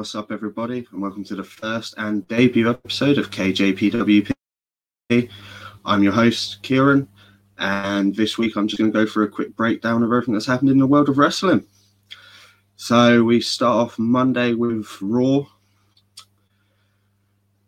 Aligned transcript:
What's 0.00 0.14
up, 0.14 0.32
everybody, 0.32 0.88
and 0.92 1.02
welcome 1.02 1.24
to 1.24 1.36
the 1.36 1.44
first 1.44 1.94
and 1.98 2.26
debut 2.26 2.70
episode 2.70 3.18
of 3.18 3.30
KJPWP. 3.30 4.32
I'm 5.84 6.02
your 6.02 6.12
host, 6.12 6.62
Kieran, 6.62 7.06
and 7.58 8.16
this 8.16 8.38
week 8.38 8.56
I'm 8.56 8.66
just 8.66 8.78
going 8.78 8.90
to 8.90 8.98
go 8.98 9.04
for 9.04 9.24
a 9.24 9.28
quick 9.28 9.54
breakdown 9.54 10.02
of 10.02 10.10
everything 10.10 10.32
that's 10.32 10.46
happened 10.46 10.70
in 10.70 10.78
the 10.78 10.86
world 10.86 11.10
of 11.10 11.18
wrestling. 11.18 11.66
So 12.76 13.22
we 13.24 13.42
start 13.42 13.76
off 13.76 13.98
Monday 13.98 14.54
with 14.54 14.88
Raw. 15.02 15.42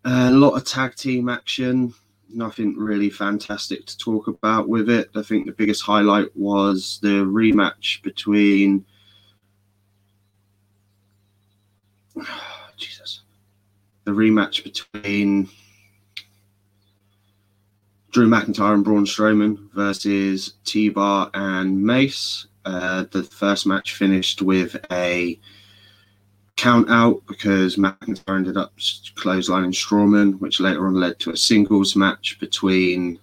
A 0.07 0.31
lot 0.31 0.57
of 0.57 0.65
tag 0.65 0.95
team 0.95 1.29
action, 1.29 1.93
nothing 2.31 2.79
really 2.79 3.11
fantastic 3.11 3.85
to 3.85 3.99
talk 3.99 4.29
about 4.29 4.71
with 4.71 4.89
it. 4.89 5.11
I 5.15 5.21
think 5.21 5.45
the 5.45 5.53
biggest 5.53 5.83
highlight 5.83 6.35
was 6.35 6.99
the 7.03 7.27
rematch 7.27 8.01
between 8.03 8.87
Jesus. 12.77 13.23
The 14.05 14.11
rematch 14.11 14.65
between 14.65 15.49
Drew 18.11 18.29
McIntyre 18.29 18.75
and 18.75 18.85
Braun 18.85 19.07
Strowman 19.07 19.71
versus 19.73 20.55
T 20.65 20.89
Bar 20.89 21.31
and 21.35 21.83
Mace. 21.83 22.47
Uh, 22.65 23.05
the 23.11 23.23
first 23.25 23.67
match 23.67 23.95
finished 23.95 24.43
with 24.43 24.77
a 24.93 25.39
count 26.57 26.91
out 26.91 27.23
because 27.27 27.77
McIntyre 27.77 28.37
ended 28.37 28.57
up 28.57 28.77
clotheslining 28.77 29.73
Strowman, 29.73 30.39
which 30.39 30.61
later 30.61 30.87
on 30.87 30.95
led 30.95 31.19
to 31.21 31.31
a 31.31 31.37
singles 31.37 31.97
match 31.97 32.39
between 32.39 33.19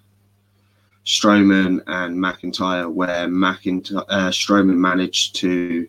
Strowman 1.06 1.82
and 1.86 2.16
McIntyre, 2.18 2.92
where 2.92 3.28
McIntyre, 3.28 4.04
uh, 4.08 4.28
Strowman 4.30 4.76
managed 4.76 5.36
to 5.36 5.88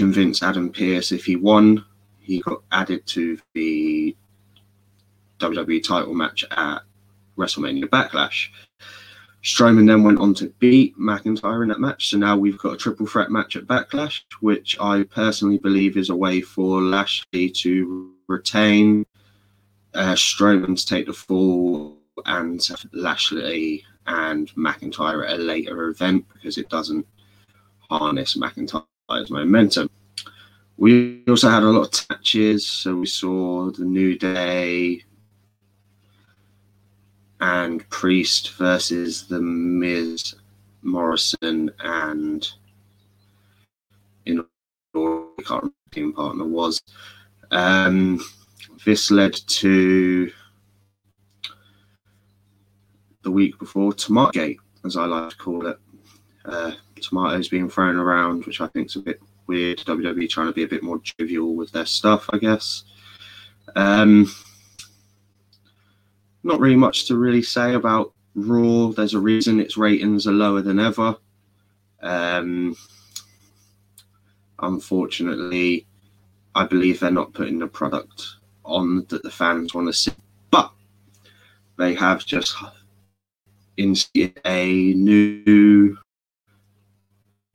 convince 0.00 0.42
Adam 0.42 0.72
Pearce 0.72 1.12
if 1.12 1.26
he 1.26 1.36
won, 1.36 1.84
he 2.20 2.40
got 2.40 2.62
added 2.72 3.06
to 3.06 3.38
the 3.52 4.16
WWE 5.38 5.84
title 5.84 6.14
match 6.14 6.42
at 6.52 6.78
WrestleMania 7.36 7.84
Backlash. 7.84 8.48
Strowman 9.44 9.86
then 9.86 10.02
went 10.02 10.18
on 10.18 10.32
to 10.32 10.48
beat 10.58 10.98
McIntyre 10.98 11.62
in 11.62 11.68
that 11.68 11.80
match. 11.80 12.08
So 12.08 12.16
now 12.16 12.34
we've 12.38 12.56
got 12.56 12.72
a 12.72 12.76
triple 12.78 13.06
threat 13.06 13.30
match 13.30 13.56
at 13.56 13.66
Backlash, 13.66 14.22
which 14.40 14.74
I 14.80 15.02
personally 15.02 15.58
believe 15.58 15.98
is 15.98 16.08
a 16.08 16.16
way 16.16 16.40
for 16.40 16.80
Lashley 16.80 17.50
to 17.50 18.14
retain 18.26 19.04
uh, 19.92 20.14
Strowman 20.14 20.78
to 20.78 20.86
take 20.86 21.08
the 21.08 21.12
fall 21.12 21.98
and 22.24 22.66
Lashley 22.94 23.84
and 24.06 24.50
McIntyre 24.54 25.28
at 25.28 25.38
a 25.38 25.42
later 25.42 25.88
event 25.88 26.24
because 26.32 26.56
it 26.56 26.70
doesn't 26.70 27.06
harness 27.90 28.34
McIntyre 28.34 28.86
momentum. 29.30 29.90
We 30.76 31.22
also 31.28 31.50
had 31.50 31.62
a 31.62 31.66
lot 31.66 31.86
of 31.86 32.08
touches, 32.08 32.66
so 32.66 32.96
we 32.96 33.06
saw 33.06 33.70
the 33.70 33.84
New 33.84 34.16
Day 34.16 35.04
and 37.40 37.88
Priest 37.90 38.52
versus 38.52 39.26
the 39.26 39.40
Miz, 39.40 40.34
Morrison, 40.82 41.70
and 41.80 42.50
in 44.26 44.44
can't 44.94 45.62
remember 45.62 45.72
team 45.92 46.12
partner 46.12 46.44
was. 46.44 46.80
Um, 47.50 48.20
this 48.84 49.10
led 49.10 49.34
to 49.34 50.30
the 53.22 53.30
week 53.30 53.58
before 53.58 53.92
Tomato 53.92 54.54
as 54.84 54.96
I 54.96 55.04
like 55.06 55.30
to 55.30 55.36
call 55.36 55.66
it. 55.66 55.78
Uh, 56.50 56.72
tomatoes 57.00 57.48
being 57.48 57.68
thrown 57.68 57.96
around, 57.96 58.44
which 58.44 58.60
I 58.60 58.66
think 58.66 58.88
is 58.88 58.96
a 58.96 59.00
bit 59.00 59.20
weird. 59.46 59.78
WWE 59.78 60.28
trying 60.28 60.48
to 60.48 60.52
be 60.52 60.64
a 60.64 60.68
bit 60.68 60.82
more 60.82 60.98
jovial 60.98 61.54
with 61.54 61.70
their 61.70 61.86
stuff, 61.86 62.28
I 62.32 62.38
guess. 62.38 62.82
Um, 63.76 64.28
not 66.42 66.58
really 66.58 66.74
much 66.74 67.06
to 67.06 67.16
really 67.16 67.42
say 67.42 67.74
about 67.74 68.12
Raw. 68.34 68.88
There's 68.88 69.14
a 69.14 69.20
reason 69.20 69.60
its 69.60 69.76
ratings 69.76 70.26
are 70.26 70.32
lower 70.32 70.60
than 70.60 70.80
ever. 70.80 71.16
Um, 72.02 72.74
unfortunately, 74.58 75.86
I 76.56 76.64
believe 76.64 76.98
they're 76.98 77.12
not 77.12 77.32
putting 77.32 77.60
the 77.60 77.68
product 77.68 78.24
on 78.64 79.06
that 79.08 79.22
the 79.22 79.30
fans 79.30 79.72
want 79.72 79.86
to 79.86 79.92
see. 79.92 80.12
But 80.50 80.72
they 81.78 81.94
have 81.94 82.26
just 82.26 82.56
instigated 83.76 84.40
a 84.44 84.94
new 84.94 85.96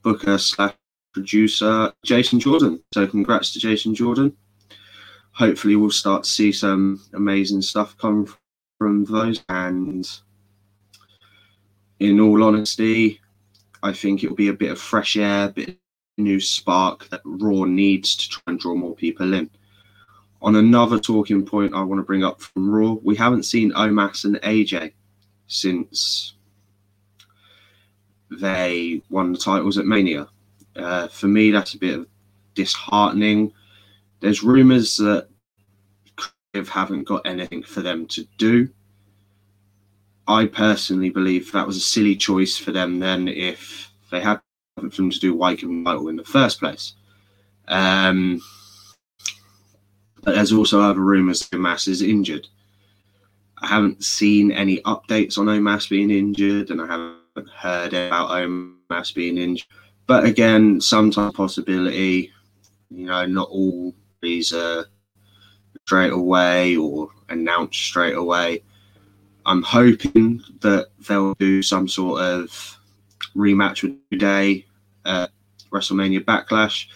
booker 0.05 0.37
slash 0.37 0.75
producer, 1.13 1.91
Jason 2.05 2.39
Jordan. 2.39 2.79
So 2.93 3.07
congrats 3.07 3.51
to 3.53 3.59
Jason 3.59 3.95
Jordan. 3.95 4.37
Hopefully, 5.31 5.75
we'll 5.75 5.89
start 5.89 6.23
to 6.23 6.29
see 6.29 6.51
some 6.51 7.01
amazing 7.13 7.63
stuff 7.63 7.97
come 7.97 8.31
from 8.77 9.03
those. 9.05 9.43
And 9.49 10.07
in 11.99 12.19
all 12.19 12.43
honesty, 12.43 13.19
I 13.81 13.93
think 13.93 14.23
it'll 14.23 14.35
be 14.35 14.49
a 14.49 14.53
bit 14.53 14.71
of 14.71 14.79
fresh 14.79 15.17
air, 15.17 15.45
a 15.45 15.51
bit 15.51 15.79
new 16.17 16.39
spark 16.39 17.09
that 17.09 17.21
Raw 17.25 17.63
needs 17.63 18.15
to 18.15 18.29
try 18.29 18.43
and 18.45 18.59
draw 18.59 18.75
more 18.75 18.95
people 18.95 19.33
in. 19.33 19.49
On 20.43 20.55
another 20.55 20.99
talking 20.99 21.43
point 21.43 21.73
I 21.73 21.81
want 21.81 21.99
to 21.99 22.05
bring 22.05 22.23
up 22.23 22.41
from 22.41 22.69
Raw, 22.69 22.93
we 23.03 23.15
haven't 23.15 23.43
seen 23.43 23.71
Omos 23.71 24.23
and 24.23 24.35
AJ 24.37 24.93
since 25.47 26.34
they 28.31 29.01
won 29.09 29.31
the 29.31 29.37
titles 29.37 29.77
at 29.77 29.85
Mania. 29.85 30.27
Uh, 30.75 31.07
for 31.07 31.27
me, 31.27 31.51
that's 31.51 31.73
a 31.73 31.79
bit 31.79 32.07
disheartening. 32.53 33.53
There's 34.19 34.43
rumours 34.43 34.97
that 34.97 35.29
Creative 36.15 36.69
haven't 36.69 37.03
got 37.03 37.25
anything 37.25 37.63
for 37.63 37.81
them 37.81 38.07
to 38.07 38.25
do. 38.37 38.69
I 40.27 40.45
personally 40.45 41.09
believe 41.09 41.51
that 41.51 41.67
was 41.67 41.77
a 41.77 41.81
silly 41.81 42.15
choice 42.15 42.57
for 42.57 42.71
them 42.71 42.99
then 42.99 43.27
if 43.27 43.91
they 44.09 44.19
had 44.19 44.41
for 44.75 44.81
them 44.97 45.11
to 45.11 45.19
do 45.19 45.33
why 45.35 45.55
give 45.55 45.69
them 45.69 45.85
title 45.85 46.07
in 46.07 46.15
the 46.15 46.23
first 46.23 46.59
place. 46.59 46.93
Um, 47.67 48.41
but 50.23 50.35
there's 50.35 50.51
also 50.51 50.81
other 50.81 50.99
rumours 50.99 51.47
that 51.47 51.57
Omos 51.57 51.87
is 51.87 52.01
injured. 52.01 52.47
I 53.61 53.67
haven't 53.67 54.03
seen 54.03 54.51
any 54.51 54.81
updates 54.81 55.37
on 55.37 55.45
Omos 55.45 55.89
being 55.89 56.09
injured, 56.09 56.71
and 56.71 56.81
I 56.81 56.87
haven't 56.87 57.17
heard 57.55 57.93
about 57.93 58.29
Omos 58.29 59.13
being 59.13 59.37
injured. 59.37 59.67
But 60.07 60.25
again, 60.25 60.79
sometimes 60.81 61.33
possibility, 61.33 62.31
you 62.89 63.07
know, 63.07 63.25
not 63.25 63.49
all 63.49 63.93
these 64.21 64.53
are 64.53 64.85
straight 65.85 66.13
away 66.13 66.75
or 66.75 67.09
announced 67.29 67.79
straight 67.79 68.15
away. 68.15 68.63
I'm 69.45 69.61
hoping 69.61 70.41
that 70.61 70.87
they'll 71.07 71.35
do 71.35 71.61
some 71.61 71.87
sort 71.87 72.21
of 72.21 72.77
rematch 73.35 73.83
with 73.83 73.97
today 74.09 74.65
at 75.05 75.11
uh, 75.11 75.27
WrestleMania 75.71 76.21
Backlash, 76.21 76.87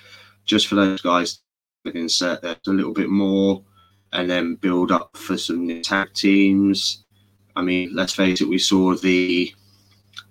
just 0.45 0.67
for 0.67 0.75
those 0.75 1.01
guys 1.01 1.39
to 1.85 1.95
insert 1.95 2.41
there 2.41 2.55
a 2.67 2.71
little 2.71 2.93
bit 2.93 3.09
more 3.09 3.63
and 4.13 4.29
then 4.29 4.55
build 4.55 4.91
up 4.91 5.15
for 5.15 5.37
some 5.37 5.81
tag 5.81 6.13
teams. 6.13 7.05
I 7.55 7.61
mean, 7.61 7.91
let's 7.93 8.15
face 8.15 8.41
it, 8.41 8.49
we 8.49 8.57
saw 8.57 8.95
the 8.95 9.53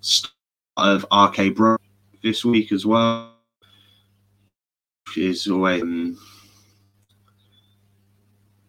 start 0.01 0.33
of 0.77 1.05
RK 1.11 1.55
Bro 1.55 1.77
this 2.23 2.45
week 2.45 2.71
as 2.71 2.85
well. 2.85 3.33
Is 5.17 5.47
always 5.47 5.81
um, 5.81 6.17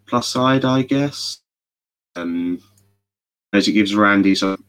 plus 0.06 0.28
side, 0.28 0.64
I 0.64 0.82
guess. 0.82 1.40
Um, 2.17 2.62
as 3.52 3.69
it 3.69 3.72
gives 3.72 3.94
Randy 3.94 4.34
some 4.34 4.64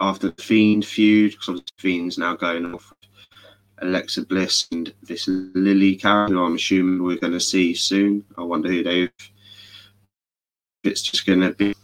after 0.00 0.30
the 0.30 0.42
Fiend 0.42 0.84
feud, 0.84 1.32
because 1.32 1.62
Fiend's 1.78 2.18
now 2.18 2.36
going 2.36 2.72
off 2.74 2.92
Alexa 3.78 4.26
Bliss 4.26 4.68
and 4.72 4.92
this 5.02 5.26
Lilly 5.28 5.96
character, 5.96 6.42
I'm 6.42 6.54
assuming 6.54 7.02
we're 7.02 7.18
going 7.18 7.32
to 7.32 7.40
see 7.40 7.74
soon. 7.74 8.24
I 8.38 8.42
wonder 8.42 8.68
who 8.68 8.82
they've. 8.82 9.10
It's 10.84 11.02
just 11.02 11.26
going 11.26 11.40
to 11.40 11.52
be 11.52 11.74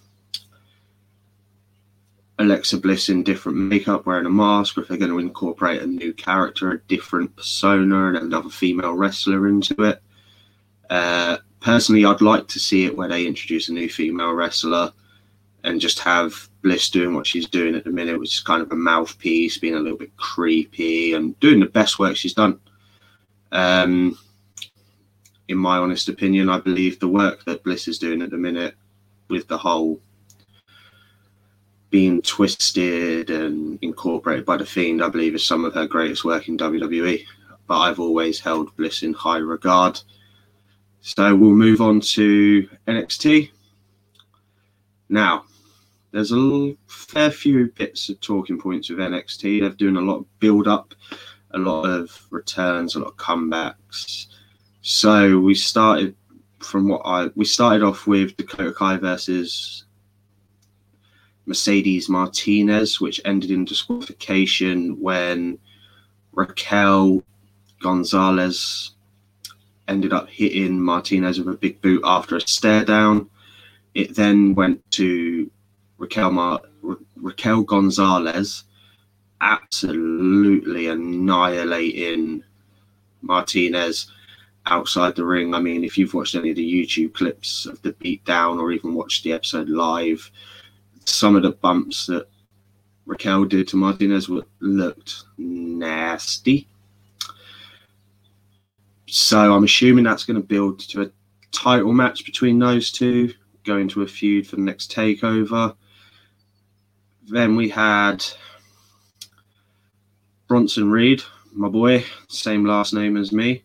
Alexa 2.43 2.79
Bliss 2.79 3.09
in 3.09 3.23
different 3.23 3.57
makeup, 3.57 4.05
wearing 4.05 4.27
a 4.27 4.31
mask, 4.31 4.77
or 4.77 4.83
if 4.83 4.89
they're 4.89 4.99
going 4.99 5.11
to 5.11 5.19
incorporate 5.19 5.83
a 5.83 5.87
new 5.87 6.13
character, 6.13 6.73
a 6.73 6.81
different 6.83 7.35
persona, 7.37 8.09
and 8.09 8.17
another 8.17 8.51
female 8.51 8.95
wrestler 8.95 9.49
into 9.49 9.75
it. 9.85 10.03
Uh, 10.91 11.39
personally, 11.61 12.05
I'd 12.05 12.21
like 12.21 12.49
to 12.49 12.61
see 12.61 12.85
it 12.85 12.97
where 12.97 13.09
they 13.09 13.27
introduce 13.27 13.69
a 13.69 13.73
new 13.73 13.89
female 13.89 14.33
wrestler 14.33 14.93
and 15.65 15.81
just 15.81 16.01
have 16.01 16.49
Bliss 16.63 16.91
doing 16.91 17.15
what 17.15 17.27
she's 17.27 17.49
doing 17.49 17.75
at 17.75 17.85
the 17.85 17.91
minute, 17.91 18.19
which 18.19 18.35
is 18.35 18.41
kind 18.41 18.63
of 18.63 18.73
a 18.73 18.77
mouthpiece, 18.77 19.59
being 19.59 19.75
a 19.75 19.81
little 19.81 19.99
bit 19.99 20.17
creepy 20.17 21.15
and 21.15 21.39
doing 21.41 21.61
the 21.61 21.67
best 21.67 21.99
work 21.99 22.17
she's 22.17 22.35
done. 22.35 22.59
Um, 23.53 24.19
in 25.49 25.59
my 25.59 25.79
honest 25.79 26.09
opinion, 26.09 26.49
I 26.49 26.59
believe 26.59 26.99
the 26.99 27.09
work 27.09 27.45
that 27.45 27.63
Bliss 27.63 27.87
is 27.87 27.99
doing 27.99 28.23
at 28.23 28.31
the 28.31 28.39
minute 28.39 28.75
with 29.29 29.47
the 29.49 29.59
whole 29.59 30.01
being 31.93 32.23
twisted 32.23 33.29
and 33.29 33.79
incorporated 33.83 34.47
by 34.47 34.57
the 34.57 34.65
Fiend, 34.65 35.05
I 35.05 35.11
believe, 35.11 35.35
is 35.35 35.47
some 35.47 35.67
of 35.67 35.75
her 35.75 35.87
greatest 35.87 36.25
work 36.25 36.49
in 36.49 36.57
WWE. 36.57 37.25
But 37.69 37.79
I've 37.79 38.01
always 38.01 38.41
held 38.41 38.75
Bliss 38.77 39.03
in 39.03 39.13
high 39.13 39.39
regard. 39.39 40.01
So 41.03 41.37
we'll 41.37 41.51
move 41.51 41.83
on 41.83 42.01
to 42.01 42.69
NXT. 42.89 43.51
Now, 45.11 45.45
there's 46.13 46.33
a 46.33 46.75
fair 46.87 47.31
few 47.31 47.71
bits 47.77 48.09
of 48.09 48.19
talking 48.21 48.59
points 48.59 48.89
with 48.89 48.99
NXT. 48.99 49.61
They're 49.61 49.71
doing 49.71 49.97
a 49.97 50.01
lot 50.01 50.21
of 50.21 50.39
build 50.41 50.67
up, 50.67 50.95
a 51.51 51.59
lot 51.59 51.85
of 51.85 52.27
returns, 52.31 52.95
a 52.95 53.01
lot 53.01 53.09
of 53.09 53.17
comebacks. 53.17 54.29
So 54.81 55.39
we 55.39 55.55
started 55.55 56.17
from 56.61 56.89
what 56.89 57.03
I 57.05 57.29
we 57.35 57.45
started 57.45 57.83
off 57.83 58.07
with 58.07 58.37
Dakota 58.37 58.73
Kai 58.73 58.97
versus 58.97 59.85
Mercedes 61.47 62.09
Martinez, 62.09 63.01
which 63.01 63.21
ended 63.25 63.51
in 63.51 63.65
disqualification 63.65 65.01
when 65.01 65.59
Raquel 66.33 67.23
Gonzalez 67.81 68.93
ended 69.89 70.13
up 70.13 70.29
hitting 70.29 70.81
Martinez 70.81 71.39
with 71.39 71.49
a 71.49 71.59
big 71.59 71.81
boot 71.83 72.03
after 72.05 72.37
a 72.37 72.41
stare 72.41 72.85
down. 72.85 73.29
It 73.95 74.15
then 74.15 74.55
went 74.55 74.89
to 74.93 75.51
Raquel 75.99 76.31
Mar- 76.31 76.63
Ra- 76.81 76.97
Raquel 77.17 77.63
Gonzalez 77.63 78.65
absolutely 79.41 80.87
annihilating 80.87 82.45
Martinez 83.21 84.07
outside 84.67 85.17
the 85.17 85.25
ring. 85.25 85.55
I 85.55 85.61
mean, 85.61 85.85
if 85.85 85.99
you've 85.99 86.15
watched 86.15 86.37
any 86.37 86.51
of 86.51 86.57
the 86.57 86.73
YouTube 86.73 87.13
clips 87.15 87.67
of 87.67 87.83
the 87.83 87.93
beatdown 87.95 88.61
or 88.61 88.73
even 88.73 88.95
watched 88.95 89.25
the 89.25 89.33
episode 89.33 89.69
live, 89.69 90.31
some 91.05 91.37
of 91.37 91.43
the 91.43 91.53
bumps 91.53 92.07
that 92.07 92.29
Raquel 93.07 93.45
did 93.45 93.69
to 93.69 93.77
Martinez 93.77 94.29
looked 94.61 95.25
nasty. 95.39 96.69
So 99.07 99.55
I'm 99.55 99.65
assuming 99.65 100.05
that's 100.05 100.25
going 100.25 100.41
to 100.41 100.47
build 100.47 100.81
to 100.81 101.03
a 101.03 101.11
title 101.51 101.93
match 101.93 102.25
between 102.25 102.59
those 102.59 102.91
two, 102.91 103.35
going 103.65 103.89
to 103.89 104.03
a 104.03 104.07
feud 104.07 104.47
for 104.47 104.57
the 104.57 104.63
next 104.63 104.91
takeover. 104.91 105.77
Then 107.25 107.57
we 107.57 107.69
had 107.69 108.25
Bronson 110.49 110.91
Reed, 110.91 111.23
my 111.53 111.69
boy, 111.69 112.05
same 112.29 112.65
last 112.65 112.95
name 112.95 113.17
as 113.17 113.33
me. 113.33 113.65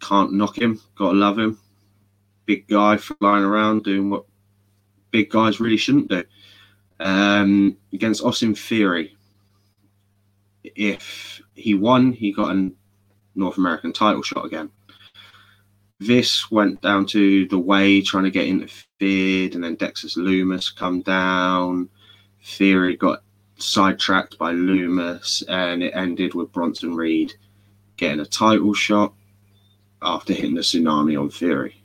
Can't 0.00 0.32
knock 0.32 0.56
him, 0.56 0.80
gotta 0.96 1.16
love 1.16 1.38
him. 1.38 1.58
Big 2.46 2.66
guy 2.66 2.96
flying 2.96 3.44
around 3.44 3.84
doing 3.84 4.08
what 4.10 4.24
big 5.10 5.30
guys 5.30 5.60
really 5.60 5.76
shouldn't 5.76 6.08
do. 6.08 6.24
Um, 7.00 7.76
against 7.92 8.22
Austin 8.22 8.54
Theory. 8.54 9.16
If 10.64 11.40
he 11.54 11.74
won, 11.74 12.12
he 12.12 12.32
got 12.32 12.54
a 12.54 12.70
North 13.34 13.58
American 13.58 13.92
title 13.92 14.22
shot 14.22 14.44
again. 14.44 14.70
This 16.00 16.50
went 16.50 16.80
down 16.80 17.06
to 17.06 17.48
the 17.48 17.58
way 17.58 18.00
trying 18.00 18.24
to 18.24 18.30
get 18.30 18.46
interfered, 18.46 19.54
and 19.54 19.64
then 19.64 19.74
Dexter 19.76 20.08
Lumis 20.20 20.74
come 20.74 21.02
down. 21.02 21.88
Theory 22.44 22.96
got 22.96 23.22
sidetracked 23.58 24.38
by 24.38 24.52
Lumis, 24.52 25.42
and 25.48 25.82
it 25.82 25.94
ended 25.94 26.34
with 26.34 26.52
Bronson 26.52 26.94
Reed 26.94 27.34
getting 27.96 28.20
a 28.20 28.26
title 28.26 28.74
shot 28.74 29.12
after 30.00 30.32
hitting 30.32 30.54
the 30.54 30.60
tsunami 30.60 31.20
on 31.20 31.30
Theory. 31.30 31.82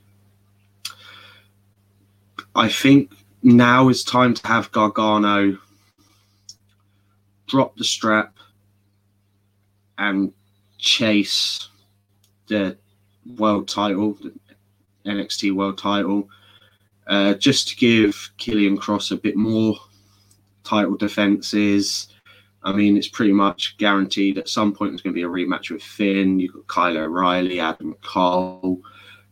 I 2.56 2.70
think 2.70 3.12
now 3.42 3.90
is 3.90 4.04
time 4.04 4.34
to 4.36 4.48
have 4.48 4.72
Gargano 4.72 5.58
drop 7.48 7.76
the 7.78 7.84
strap 7.84 8.36
and 9.98 10.34
chase 10.78 11.68
the 12.48 12.78
world 13.38 13.68
title, 13.68 14.14
the 14.14 14.34
NXT 15.06 15.54
world 15.54 15.78
title, 15.78 16.30
uh, 17.08 17.34
just 17.36 17.70
to 17.70 17.76
give 17.76 18.30
Karrion 18.38 18.78
Kross 18.78 19.12
a 19.12 19.16
bit 19.16 19.36
more 19.36 19.76
title 20.64 20.96
defenses. 20.96 22.08
I 22.64 22.72
mean, 22.72 22.98
it's 22.98 23.08
pretty 23.08 23.34
much 23.34 23.78
guaranteed 23.78 24.38
at 24.38 24.48
some 24.48 24.74
point 24.74 24.92
there's 24.92 25.02
going 25.02 25.14
to 25.14 25.20
be 25.20 25.24
a 25.24 25.28
rematch 25.28 25.70
with 25.70 25.84
Finn. 25.84 26.40
You've 26.40 26.54
got 26.54 26.68
Kyle 26.68 26.98
O'Reilly, 26.98 27.60
Adam 27.60 27.96
Cole, 28.04 28.80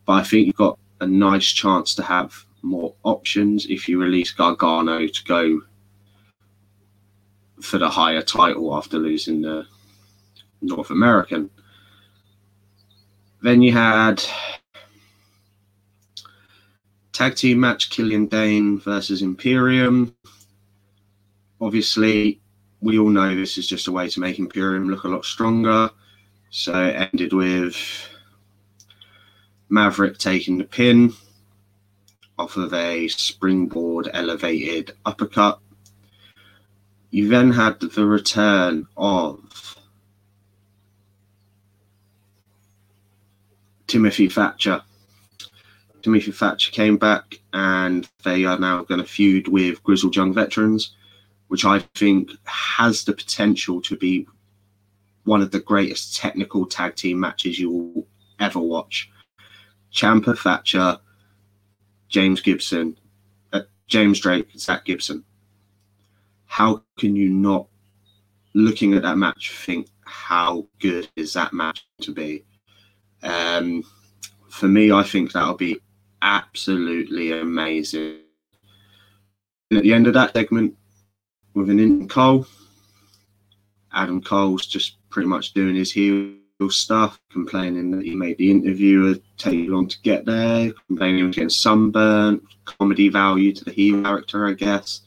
but 0.06 0.12
I 0.12 0.22
think 0.22 0.46
you've 0.46 0.56
got 0.56 0.78
a 1.00 1.06
nice 1.06 1.46
chance 1.46 1.94
to 1.94 2.02
have 2.02 2.44
more 2.62 2.94
options 3.02 3.66
if 3.66 3.88
you 3.88 4.00
release 4.00 4.32
Gargano 4.32 5.06
to 5.06 5.24
go 5.24 5.60
for 7.60 7.78
the 7.78 7.88
higher 7.88 8.22
title 8.22 8.74
after 8.76 8.98
losing 8.98 9.42
the 9.42 9.66
North 10.60 10.90
American. 10.90 11.50
Then 13.42 13.62
you 13.62 13.72
had 13.72 14.24
tag 17.12 17.34
team 17.34 17.60
match 17.60 17.90
Killian 17.90 18.26
Dain 18.26 18.78
versus 18.78 19.22
Imperium. 19.22 20.14
Obviously, 21.60 22.40
we 22.80 22.98
all 22.98 23.08
know 23.08 23.34
this 23.34 23.58
is 23.58 23.66
just 23.66 23.86
a 23.86 23.92
way 23.92 24.08
to 24.08 24.20
make 24.20 24.38
Imperium 24.38 24.88
look 24.88 25.04
a 25.04 25.08
lot 25.08 25.24
stronger. 25.24 25.90
So 26.50 26.84
it 26.84 27.10
ended 27.12 27.32
with 27.32 27.76
Maverick 29.68 30.18
taking 30.18 30.58
the 30.58 30.64
pin 30.64 31.12
off 32.38 32.56
of 32.56 32.72
a 32.74 33.08
springboard 33.08 34.08
elevated 34.12 34.96
uppercut. 35.04 35.60
You 37.10 37.28
then 37.28 37.52
had 37.52 37.78
the 37.80 38.06
return 38.06 38.86
of 38.96 39.76
Timothy 43.86 44.28
Thatcher. 44.28 44.82
Timothy 46.00 46.32
Thatcher 46.32 46.72
came 46.72 46.96
back 46.96 47.38
and 47.52 48.08
they 48.24 48.44
are 48.44 48.58
now 48.58 48.82
going 48.82 49.00
to 49.00 49.06
feud 49.06 49.48
with 49.48 49.82
Grizzled 49.82 50.16
Young 50.16 50.32
Veterans, 50.32 50.96
which 51.48 51.64
I 51.64 51.80
think 51.94 52.30
has 52.44 53.04
the 53.04 53.12
potential 53.12 53.80
to 53.82 53.96
be 53.96 54.26
one 55.24 55.42
of 55.42 55.50
the 55.50 55.60
greatest 55.60 56.16
technical 56.16 56.66
tag 56.66 56.96
team 56.96 57.20
matches 57.20 57.58
you 57.58 57.70
will 57.70 58.06
ever 58.40 58.58
watch. 58.58 59.10
Ciampa 59.92 60.36
Thatcher 60.36 60.98
James 62.12 62.42
Gibson, 62.42 62.96
uh, 63.54 63.62
James 63.88 64.20
Drake, 64.20 64.48
Zack 64.56 64.84
Gibson. 64.84 65.24
How 66.44 66.82
can 66.98 67.16
you 67.16 67.30
not, 67.30 67.66
looking 68.54 68.92
at 68.92 69.02
that 69.02 69.16
match, 69.16 69.50
think 69.64 69.88
how 70.04 70.68
good 70.78 71.08
is 71.16 71.32
that 71.32 71.54
match 71.54 71.86
to 72.02 72.12
be? 72.12 72.44
Um, 73.22 73.82
for 74.50 74.68
me, 74.68 74.92
I 74.92 75.02
think 75.02 75.32
that'll 75.32 75.54
be 75.54 75.80
absolutely 76.20 77.32
amazing. 77.32 78.18
And 79.70 79.78
at 79.78 79.82
the 79.84 79.94
end 79.94 80.06
of 80.06 80.12
that 80.12 80.34
segment, 80.34 80.76
with 81.54 81.70
an 81.70 81.78
in 81.78 82.08
Cole, 82.08 82.46
Adam 83.94 84.20
Cole's 84.20 84.66
just 84.66 84.98
pretty 85.08 85.28
much 85.28 85.54
doing 85.54 85.74
his 85.74 85.90
heel 85.90 86.34
stuff, 86.68 87.20
complaining 87.30 87.90
that 87.92 88.04
he 88.04 88.14
made 88.14 88.38
the 88.38 88.50
interviewer 88.50 89.16
take 89.38 89.68
long 89.68 89.88
to 89.88 90.00
get 90.02 90.24
there, 90.24 90.72
complaining 90.88 91.18
he 91.18 91.22
was 91.24 91.34
getting 91.34 91.50
sunburnt, 91.50 92.42
comedy 92.64 93.08
value 93.08 93.52
to 93.52 93.64
the 93.64 93.72
heel 93.72 94.02
character, 94.02 94.48
I 94.48 94.52
guess. 94.52 95.02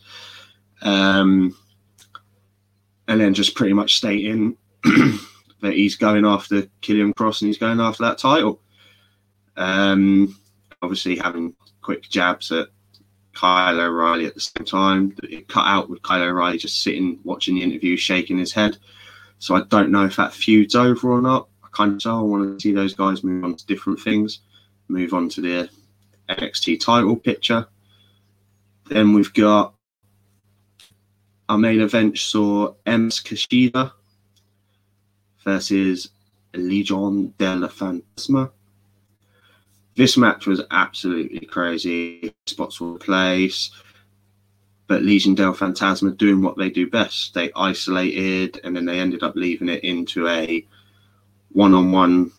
Um, 0.82 1.58
and 3.08 3.20
then 3.20 3.34
just 3.34 3.56
pretty 3.56 3.74
much 3.74 3.98
stating 3.98 4.58
that 4.84 5.74
he's 5.74 5.96
going 5.96 6.26
after 6.26 6.64
Karrion 6.82 7.14
Kross 7.14 7.42
and 7.42 7.48
he's 7.48 7.58
going 7.58 7.80
after 7.80 8.04
that 8.04 8.18
title. 8.18 8.62
Um, 9.58 10.38
obviously, 10.82 11.18
having 11.18 11.56
quick 11.82 12.04
jabs 12.04 12.52
at 12.52 12.68
Kyle 13.36 13.80
O'Reilly 13.80 14.26
at 14.26 14.34
the 14.34 14.40
same 14.40 14.66
time. 14.66 15.16
It 15.24 15.48
cut 15.48 15.68
out 15.68 15.90
with 15.90 16.02
Kyle 16.02 16.24
O'Reilly 16.24 16.58
just 16.58 16.82
sitting, 16.82 17.20
watching 17.24 17.56
the 17.56 17.64
interview, 17.64 17.96
shaking 17.98 18.40
his 18.40 18.54
head. 18.54 18.78
So 19.40 19.56
I 19.56 19.62
don't 19.64 19.92
know 19.92 20.06
if 20.06 20.16
that 20.16 20.34
feud's 20.34 20.76
over 20.76 21.12
or 21.12 21.22
not. 21.22 21.48
I 21.64 21.68
kind 21.72 21.94
of 21.94 22.12
I 22.12 22.22
want 22.22 22.58
to 22.58 22.62
see 22.62 22.74
those 22.74 22.94
guys 22.94 23.24
move 23.24 23.44
on 23.44 23.56
to 23.56 23.66
different 23.66 24.00
things, 24.00 24.40
move 24.88 25.14
on 25.14 25.30
to 25.30 25.42
the 25.42 25.70
NXT 26.30 26.80
title 26.80 27.16
picture. 27.16 27.68
Then 28.88 29.14
we've 29.14 29.34
got 29.34 29.74
our 31.50 31.58
main 31.58 31.82
event 31.82 32.18
saw 32.18 32.74
Ems 32.86 33.22
Kushida 33.22 33.92
versus 35.44 36.10
Legion 36.54 37.34
de 37.38 37.56
la 37.56 37.68
Fantasma. 37.68 38.52
This 39.96 40.18
match 40.18 40.48
was 40.48 40.62
absolutely 40.72 41.46
crazy. 41.46 42.34
Spots 42.48 42.82
were 42.82 42.98
place 42.98 43.72
but 44.88 45.04
Legion 45.04 45.36
del 45.36 45.54
Fantasma 45.54 46.16
doing 46.16 46.42
what 46.42 46.58
they 46.58 46.70
do 46.70 46.90
best. 46.90 47.34
They 47.34 47.52
isolated 47.56 48.60
and 48.64 48.76
then 48.76 48.86
they 48.86 49.00
ended 49.00 49.24
up 49.24 49.36
leaving 49.36 49.70
it 49.70 49.84
into 49.84 50.28
a 50.28 50.66
one 51.54 51.74
on 51.74 51.92
one, 51.92 52.32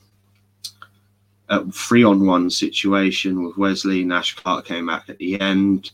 three 1.73 2.05
on 2.05 2.27
one 2.27 2.51
situation 2.51 3.45
with 3.45 3.57
Wes 3.57 3.85
Lee. 3.85 4.05
Nash 4.05 4.35
Clark 4.37 4.67
came 4.67 4.87
back 4.87 5.09
at 5.09 5.19
the 5.19 5.41
end. 5.41 5.91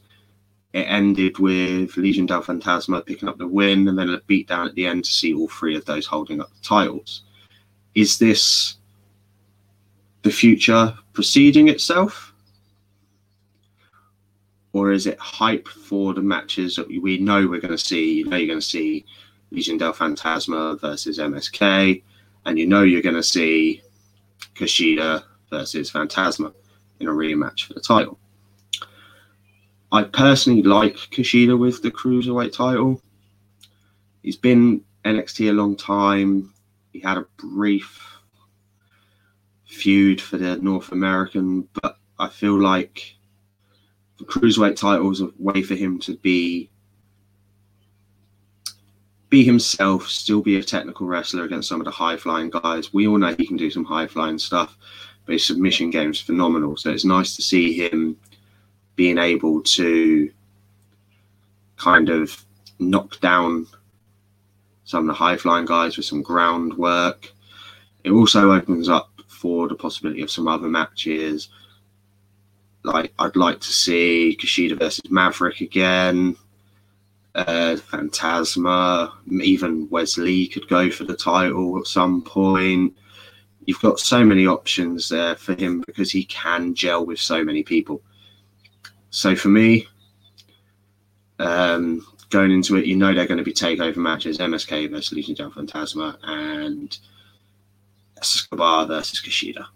It 0.73 0.85
ended 0.85 1.39
with 1.39 1.97
Legion 1.97 2.27
del 2.27 2.43
Fantasma 2.43 3.05
picking 3.05 3.29
up 3.29 3.39
the 3.39 3.47
win 3.47 3.89
and 3.89 3.99
then 3.99 4.11
a 4.11 4.21
beatdown 4.21 4.67
at 4.67 4.75
the 4.75 4.87
end 4.87 5.05
to 5.05 5.13
see 5.13 5.35
all 5.35 5.49
three 5.49 5.77
of 5.77 5.85
those 5.85 6.07
holding 6.07 6.41
up 6.41 6.51
the 6.51 6.67
titles. 6.67 7.23
Is 7.95 8.19
this 8.19 8.77
the 10.23 10.31
future 10.31 10.95
preceding 11.13 11.69
itself? 11.69 12.32
Or 14.73 14.93
is 14.93 15.07
it 15.07 15.19
hype 15.19 15.69
for 15.69 16.15
the 16.15 16.23
matches 16.23 16.77
that 16.77 16.89
we 16.89 17.19
know 17.19 17.47
we're 17.47 17.61
going 17.61 17.77
to 17.77 17.79
see? 17.79 18.15
You 18.15 18.25
know, 18.25 18.37
you're 18.37 18.47
going 18.47 18.61
to 18.61 18.67
see 18.67 19.05
Legion 19.51 19.77
del 19.77 19.93
Fantasma 19.93 20.81
versus 20.81 21.19
MSK, 21.19 22.03
and 22.47 22.59
you 22.59 22.67
know 22.67 22.83
you're 22.83 23.03
going 23.03 23.15
to 23.15 23.23
see 23.23 23.83
Kushida 24.55 25.23
versus 25.51 25.91
Fantasma 25.91 26.55
in 27.01 27.09
a 27.09 27.13
rematch 27.13 27.67
for 27.67 27.75
the 27.75 27.81
title. 27.81 28.19
I 29.93 30.05
personally 30.05 30.63
like 30.63 30.97
Kushida 30.97 31.59
with 31.59 31.83
the 31.83 31.91
cruiserweight 31.91 32.53
title. 32.53 33.03
He's 34.23 34.37
been 34.37 34.83
NXT 35.05 35.51
a 35.51 35.53
long 35.53 35.77
time. 35.77 36.55
He 36.93 37.01
had 37.01 37.19
a 37.19 37.27
brief 37.37 38.01
feud 39.67 40.21
for 40.21 40.39
the 40.39 40.57
North 40.57 40.93
American, 40.93 41.69
but 41.83 41.99
I 42.19 42.29
feel 42.29 42.59
like 42.59 43.17
the 44.23 44.33
cruiserweight 44.33 44.77
title 44.77 45.11
is 45.11 45.21
a 45.21 45.31
way 45.39 45.63
for 45.63 45.75
him 45.75 45.99
to 46.01 46.17
be 46.17 46.71
be 49.29 49.45
himself, 49.45 50.09
still 50.09 50.43
be 50.43 50.59
a 50.59 50.63
technical 50.63 51.07
wrestler 51.07 51.45
against 51.45 51.69
some 51.69 51.81
of 51.81 51.87
the 51.87 51.91
high 51.91 52.19
flying 52.19 52.51
guys. 52.51 52.93
We 52.93 53.09
all 53.09 53.17
know 53.17 53.35
he 53.35 53.47
can 53.47 53.57
do 53.57 53.71
some 53.71 53.85
high 53.85 54.07
flying 54.07 54.39
stuff, 54.39 54.77
but 55.25 55.33
his 55.33 55.47
submission 55.47 55.89
game 55.89 56.11
is 56.11 56.21
phenomenal. 56.21 56.77
So 56.77 56.91
it's 56.91 57.07
nice 57.07 57.35
to 57.37 57.43
see 57.43 57.73
him 57.73 58.19
being 58.95 59.17
able 59.17 59.63
to 59.63 60.31
kind 61.79 62.11
of 62.11 62.45
knock 62.79 63.19
down 63.21 63.67
some 64.85 65.01
of 65.01 65.07
the 65.07 65.15
high 65.15 65.39
flying 65.39 65.65
guys 65.65 65.97
with 65.97 66.05
some 66.05 66.23
groundwork. 66.23 67.33
It 68.05 68.11
also 68.11 68.53
opens 68.53 68.91
up 68.91 69.11
for 69.29 69.67
the 69.67 69.75
possibility 69.75 70.21
of 70.21 70.31
some 70.31 70.47
other 70.47 70.69
matches. 70.69 71.49
Like 72.85 73.13
I'd 73.19 73.37
like 73.37 73.61
to 73.61 73.73
see 73.73 74.37
Kushida 74.41 74.79
versus 74.79 75.11
Maverick 75.11 75.61
again 75.61 76.37
uh, 77.35 77.77
Fantasma, 77.77 79.13
even 79.31 79.89
Wes 79.91 80.19
Lee 80.19 80.49
could 80.49 80.69
go 80.69 80.91
for 80.91 81.05
the 81.05 81.17
title 81.17 81.79
at 81.79 81.87
some 81.87 82.23
point. 82.23 82.95
You've 83.65 83.81
got 83.81 84.01
so 84.01 84.25
many 84.25 84.47
options 84.47 85.09
there 85.09 85.37
for 85.37 85.55
him 85.55 85.83
because 85.87 86.11
he 86.11 86.25
can 86.25 86.75
gel 86.75 87.07
with 87.07 87.19
so 87.19 87.45
many 87.45 87.63
people. 87.63 88.03
So 89.11 89.37
for 89.37 89.49
me, 89.49 89.87
um, 91.39 92.07
going 92.31 92.51
into 92.51 92.77
it, 92.77 92.87
you 92.87 92.97
know 92.97 93.15
they're 93.15 93.27
going 93.27 93.39
to 93.39 93.45
be 93.45 93.53
takeover 93.53 93.97
matches: 93.97 94.39
MSK 94.39 94.91
versus 94.91 95.13
Legion 95.13 95.41
of 95.41 95.55
Fantasma 95.55 96.17
and 96.23 96.99
Escobar 98.19 98.87
versus 98.87 99.23
Kushida. 99.23 99.67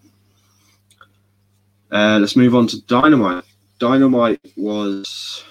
Uh, 1.91 2.19
let's 2.21 2.37
move 2.37 2.55
on 2.55 2.67
to 2.67 2.81
Dynamite. 2.83 3.45
Dynamite 3.79 4.41
was 4.57 5.45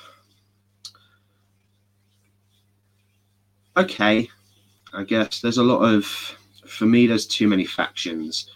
okay, 3.77 4.29
I 4.93 5.03
guess 5.03 5.41
there's 5.41 5.57
a 5.57 5.63
lot 5.63 5.81
of 5.81 6.05
for 6.67 6.85
me. 6.85 7.07
There's 7.07 7.27
too 7.27 7.47
many 7.47 7.65
factions 7.65 8.51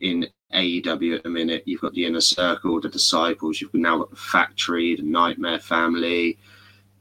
in 0.00 0.26
AEW 0.52 1.16
at 1.16 1.22
the 1.22 1.30
minute. 1.30 1.62
You've 1.66 1.80
got 1.80 1.94
the 1.94 2.06
inner 2.06 2.20
circle, 2.20 2.80
the 2.80 2.88
disciples. 2.88 3.60
You've 3.60 3.74
now 3.74 3.98
got 3.98 4.10
the 4.10 4.16
factory, 4.16 4.96
the 4.96 5.02
Nightmare 5.02 5.60
Family. 5.60 6.38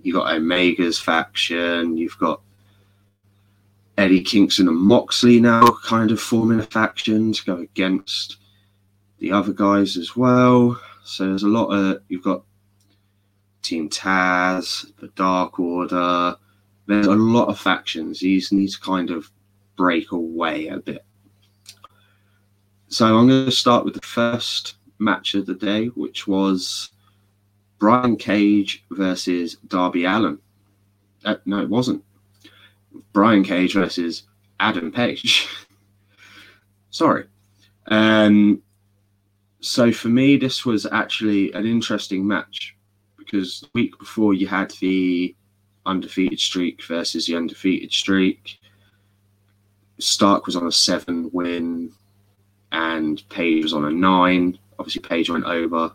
You've 0.01 0.15
got 0.15 0.33
Omega's 0.33 0.99
faction. 0.99 1.97
You've 1.97 2.17
got 2.17 2.41
Eddie 3.97 4.23
Kingston 4.23 4.67
and 4.67 4.77
Moxley 4.77 5.39
now 5.39 5.67
kind 5.85 6.11
of 6.11 6.19
forming 6.19 6.59
a 6.59 6.63
faction 6.63 7.31
to 7.33 7.45
go 7.45 7.57
against 7.57 8.37
the 9.23 9.31
other 9.31 9.53
guys 9.53 9.95
as 9.95 10.17
well. 10.17 10.77
So 11.05 11.27
there's 11.27 11.43
a 11.43 11.47
lot 11.47 11.67
of 11.67 12.01
you've 12.09 12.25
got 12.25 12.43
Team 13.61 13.89
Taz, 13.89 14.85
the 14.97 15.07
Dark 15.15 15.59
Order, 15.59 16.35
there's 16.87 17.07
a 17.07 17.15
lot 17.15 17.47
of 17.47 17.57
factions. 17.57 18.19
These 18.19 18.51
need 18.51 18.71
to 18.71 18.81
kind 18.81 19.11
of 19.11 19.31
break 19.77 20.11
away 20.11 20.67
a 20.67 20.77
bit. 20.77 21.05
So 22.89 23.17
I'm 23.17 23.29
going 23.29 23.45
to 23.45 23.51
start 23.51 23.85
with 23.85 23.93
the 23.93 24.05
first 24.05 24.75
match 24.99 25.35
of 25.35 25.45
the 25.45 25.55
day, 25.55 25.85
which 25.87 26.27
was 26.27 26.89
Brian 27.79 28.17
Cage 28.17 28.83
versus 28.91 29.55
Darby 29.67 30.03
Allin. 30.03 30.37
Uh, 31.23 31.35
no, 31.45 31.61
it 31.61 31.69
wasn't. 31.69 32.03
Brian 33.13 33.45
Cage 33.45 33.73
versus 33.73 34.23
Adam 34.59 34.91
Page. 34.91 35.47
Sorry. 36.89 37.23
Um, 37.87 38.61
so 39.63 39.93
for 39.93 40.09
me, 40.09 40.35
this 40.35 40.65
was 40.65 40.85
actually 40.85 41.53
an 41.53 41.65
interesting 41.65 42.27
match 42.27 42.75
because 43.17 43.61
the 43.61 43.69
week 43.73 43.97
before 43.97 44.33
you 44.33 44.45
had 44.45 44.71
the 44.81 45.33
undefeated 45.85 46.37
streak 46.37 46.83
versus 46.83 47.27
the 47.27 47.35
undefeated 47.37 47.89
streak. 47.93 48.59
Stark 49.99 50.45
was 50.45 50.57
on 50.57 50.67
a 50.67 50.71
seven 50.71 51.29
win 51.31 51.93
and 52.73 53.23
Page 53.29 53.63
was 53.63 53.73
on 53.73 53.85
a 53.85 53.89
nine. 53.89 54.59
Obviously, 54.79 55.01
Page 55.01 55.29
went 55.29 55.45
over 55.45 55.93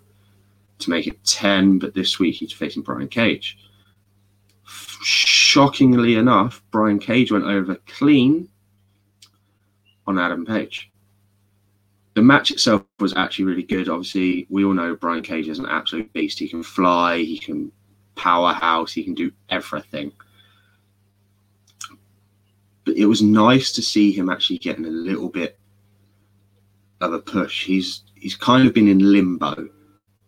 to 0.78 0.90
make 0.90 1.06
it 1.06 1.22
10, 1.24 1.78
but 1.78 1.92
this 1.92 2.18
week 2.18 2.36
he's 2.36 2.52
facing 2.52 2.82
Brian 2.82 3.06
Cage. 3.06 3.58
Shockingly 4.64 6.14
enough, 6.14 6.62
Brian 6.70 6.98
Cage 6.98 7.30
went 7.30 7.44
over 7.44 7.74
clean 7.86 8.48
on 10.06 10.18
Adam 10.18 10.46
Page. 10.46 10.90
The 12.18 12.24
match 12.24 12.50
itself 12.50 12.82
was 12.98 13.14
actually 13.14 13.44
really 13.44 13.62
good. 13.62 13.88
Obviously, 13.88 14.48
we 14.50 14.64
all 14.64 14.74
know 14.74 14.96
Brian 14.96 15.22
Cage 15.22 15.46
is 15.46 15.60
an 15.60 15.66
absolute 15.66 16.12
beast. 16.12 16.40
He 16.40 16.48
can 16.48 16.64
fly, 16.64 17.18
he 17.18 17.38
can 17.38 17.70
powerhouse. 18.16 18.92
He 18.92 19.04
can 19.04 19.14
do 19.14 19.30
everything. 19.50 20.10
But 22.84 22.96
it 22.96 23.06
was 23.06 23.22
nice 23.22 23.70
to 23.70 23.82
see 23.82 24.10
him 24.10 24.30
actually 24.30 24.58
getting 24.58 24.84
a 24.84 24.88
little 24.88 25.28
bit 25.28 25.60
of 27.00 27.12
a 27.12 27.20
push. 27.20 27.64
He's 27.64 28.02
he's 28.16 28.34
kind 28.34 28.66
of 28.66 28.74
been 28.74 28.88
in 28.88 29.12
limbo 29.12 29.68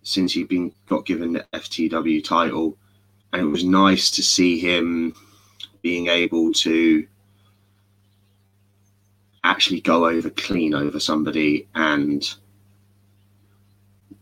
since 0.04 0.32
he'd 0.32 0.46
been 0.46 0.72
got 0.86 1.06
given 1.06 1.32
the 1.32 1.44
FTW 1.54 2.22
title, 2.22 2.78
and 3.32 3.42
it 3.42 3.46
was 3.46 3.64
nice 3.64 4.12
to 4.12 4.22
see 4.22 4.60
him 4.60 5.12
being 5.82 6.06
able 6.06 6.52
to 6.52 7.04
actually 9.44 9.80
go 9.80 10.06
over 10.06 10.30
clean 10.30 10.74
over 10.74 11.00
somebody 11.00 11.68
and 11.74 12.34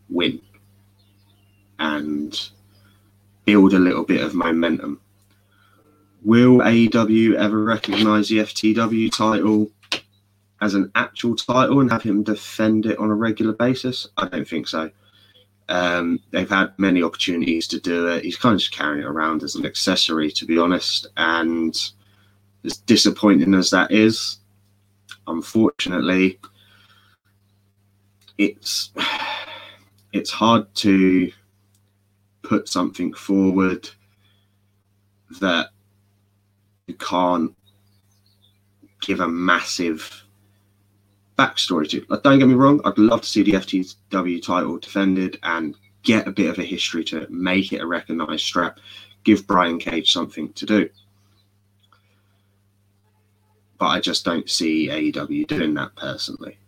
win. 0.09 0.41
And 1.79 2.49
build 3.45 3.73
a 3.73 3.79
little 3.79 4.03
bit 4.03 4.21
of 4.21 4.35
momentum. 4.35 4.99
Will 6.23 6.57
AEW 6.59 7.35
ever 7.35 7.63
recognize 7.63 8.27
the 8.27 8.39
FTW 8.39 9.15
title 9.15 9.71
as 10.61 10.73
an 10.73 10.91
actual 10.95 11.35
title 11.35 11.79
and 11.79 11.89
have 11.89 12.03
him 12.03 12.21
defend 12.21 12.85
it 12.85 12.99
on 12.99 13.09
a 13.09 13.15
regular 13.15 13.53
basis? 13.53 14.07
I 14.17 14.27
don't 14.27 14.47
think 14.47 14.67
so. 14.67 14.91
Um, 15.69 16.19
they've 16.31 16.49
had 16.49 16.73
many 16.77 17.01
opportunities 17.01 17.67
to 17.67 17.79
do 17.79 18.07
it. 18.07 18.25
He's 18.25 18.37
kind 18.37 18.53
of 18.53 18.59
just 18.59 18.73
carrying 18.73 19.03
it 19.03 19.07
around 19.07 19.43
as 19.43 19.55
an 19.55 19.65
accessory, 19.65 20.31
to 20.31 20.45
be 20.45 20.57
honest. 20.57 21.07
And 21.15 21.75
as 22.65 22.77
disappointing 22.77 23.53
as 23.53 23.69
that 23.69 23.91
is, 23.91 24.38
unfortunately, 25.29 26.39
it's 28.37 28.91
it's 30.13 30.31
hard 30.31 30.73
to 30.75 31.31
put 32.43 32.67
something 32.67 33.13
forward 33.13 33.89
that 35.39 35.69
you 36.87 36.95
can't 36.95 37.55
give 39.01 39.19
a 39.19 39.27
massive 39.27 40.23
backstory 41.37 41.87
to. 41.89 42.05
Like, 42.09 42.23
don't 42.23 42.39
get 42.39 42.47
me 42.47 42.55
wrong, 42.55 42.81
I'd 42.83 42.97
love 42.97 43.21
to 43.21 43.27
see 43.27 43.43
the 43.43 43.53
FTW 43.53 44.41
title 44.41 44.77
defended 44.77 45.37
and 45.43 45.75
get 46.03 46.27
a 46.27 46.31
bit 46.31 46.49
of 46.49 46.57
a 46.57 46.63
history 46.63 47.03
to 47.05 47.27
make 47.29 47.71
it 47.71 47.81
a 47.81 47.85
recognized 47.85 48.43
strap, 48.43 48.79
give 49.23 49.45
Brian 49.47 49.79
Cage 49.79 50.11
something 50.11 50.51
to 50.53 50.65
do. 50.65 50.89
But 53.79 53.87
I 53.87 53.99
just 53.99 54.25
don't 54.25 54.49
see 54.49 54.89
AEW 54.89 55.47
doing 55.47 55.73
that 55.75 55.95
personally. 55.95 56.59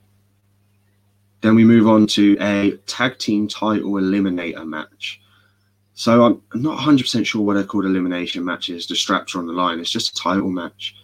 Then 1.42 1.56
we 1.56 1.66
move 1.66 1.88
on 1.88 2.08
to 2.08 2.38
a 2.40 2.72
tag 2.88 3.18
team 3.18 3.48
title 3.48 3.92
eliminator 3.92 4.66
match. 4.66 5.22
So 5.94 6.24
I'm 6.24 6.42
not 6.62 6.80
100% 6.80 7.26
sure 7.26 7.42
what 7.42 7.56
they're 7.56 7.64
called 7.64 7.86
elimination 7.86 8.46
matches. 8.46 8.88
The 8.88 8.96
straps 8.96 9.36
are 9.36 9.40
on 9.40 9.48
the 9.48 9.54
line. 9.54 9.80
It's 9.80 9.92
just 9.92 10.18
a 10.18 10.22
title 10.22 10.50
match. 10.50 10.96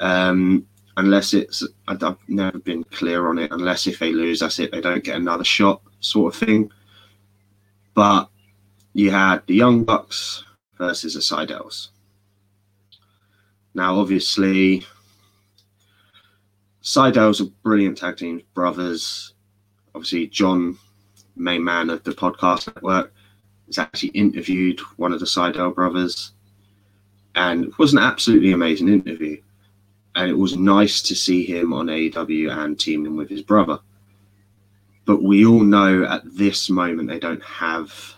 Um, 0.00 0.66
unless 0.96 1.32
it's, 1.32 1.66
I've 1.86 2.16
never 2.28 2.58
been 2.58 2.84
clear 2.84 3.28
on 3.28 3.38
it. 3.38 3.52
Unless 3.52 3.86
if 3.86 3.98
they 3.98 4.12
lose, 4.12 4.40
that's 4.40 4.58
it. 4.58 4.70
They 4.70 4.80
don't 4.80 5.02
get 5.02 5.16
another 5.16 5.44
shot, 5.44 5.80
sort 6.00 6.34
of 6.34 6.40
thing. 6.40 6.70
But 7.94 8.28
you 8.92 9.10
had 9.10 9.46
the 9.46 9.54
Young 9.54 9.84
Bucks 9.84 10.44
versus 10.76 11.14
the 11.14 11.20
Sydals. 11.20 11.88
Now, 13.74 13.98
obviously, 13.98 14.84
Sydals 16.82 17.40
a 17.40 17.44
brilliant 17.62 17.98
tag 17.98 18.16
team, 18.16 18.42
brothers. 18.54 19.34
obviously 19.94 20.26
John, 20.28 20.78
main 21.36 21.62
man 21.64 21.90
of 21.90 22.02
the 22.04 22.12
podcast 22.12 22.72
network, 22.74 23.12
has 23.66 23.78
actually 23.78 24.10
interviewed 24.10 24.80
one 24.96 25.12
of 25.12 25.20
the 25.20 25.26
Sydal 25.26 25.74
brothers, 25.74 26.32
and 27.34 27.66
it 27.66 27.78
was 27.78 27.92
an 27.92 27.98
absolutely 27.98 28.52
amazing 28.52 28.88
interview. 28.88 29.40
And 30.14 30.30
it 30.30 30.38
was 30.38 30.56
nice 30.56 31.02
to 31.02 31.14
see 31.14 31.44
him 31.44 31.72
on 31.72 31.86
AEW 31.86 32.50
and 32.50 32.78
teaming 32.78 33.16
with 33.16 33.28
his 33.28 33.42
brother. 33.42 33.78
But 35.04 35.22
we 35.22 35.46
all 35.46 35.60
know 35.60 36.04
at 36.04 36.22
this 36.24 36.68
moment 36.68 37.08
they 37.08 37.20
don't 37.20 37.42
have 37.42 38.14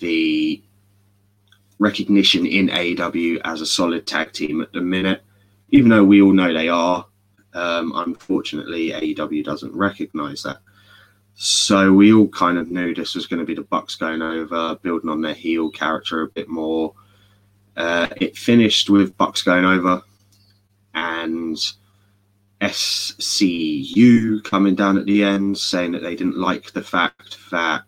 the 0.00 0.62
recognition 1.78 2.44
in 2.44 2.68
AEW 2.68 3.40
as 3.44 3.60
a 3.60 3.66
solid 3.66 4.06
tag 4.06 4.32
team 4.32 4.60
at 4.60 4.72
the 4.72 4.80
minute, 4.80 5.22
even 5.70 5.90
though 5.90 6.04
we 6.04 6.22
all 6.22 6.32
know 6.32 6.52
they 6.52 6.68
are. 6.68 7.06
Um, 7.54 7.92
unfortunately, 7.94 8.90
AEW 8.90 9.44
doesn't 9.44 9.74
recognize 9.74 10.42
that. 10.42 10.58
So 11.34 11.92
we 11.92 12.12
all 12.12 12.28
kind 12.28 12.58
of 12.58 12.70
knew 12.70 12.94
this 12.94 13.14
was 13.14 13.26
going 13.26 13.40
to 13.40 13.46
be 13.46 13.54
the 13.54 13.62
Bucks 13.62 13.94
going 13.94 14.22
over, 14.22 14.74
building 14.82 15.08
on 15.08 15.20
their 15.20 15.34
heel 15.34 15.70
character 15.70 16.22
a 16.22 16.28
bit 16.28 16.48
more. 16.48 16.94
Uh, 17.76 18.08
it 18.16 18.36
finished 18.36 18.90
with 18.90 19.16
Bucks 19.16 19.42
going 19.42 19.64
over 19.64 20.02
and 20.94 21.56
SCU 22.60 24.42
coming 24.42 24.74
down 24.74 24.98
at 24.98 25.06
the 25.06 25.22
end, 25.22 25.56
saying 25.56 25.92
that 25.92 26.02
they 26.02 26.16
didn't 26.16 26.38
like 26.38 26.72
the 26.72 26.82
fact 26.82 27.38
that 27.50 27.82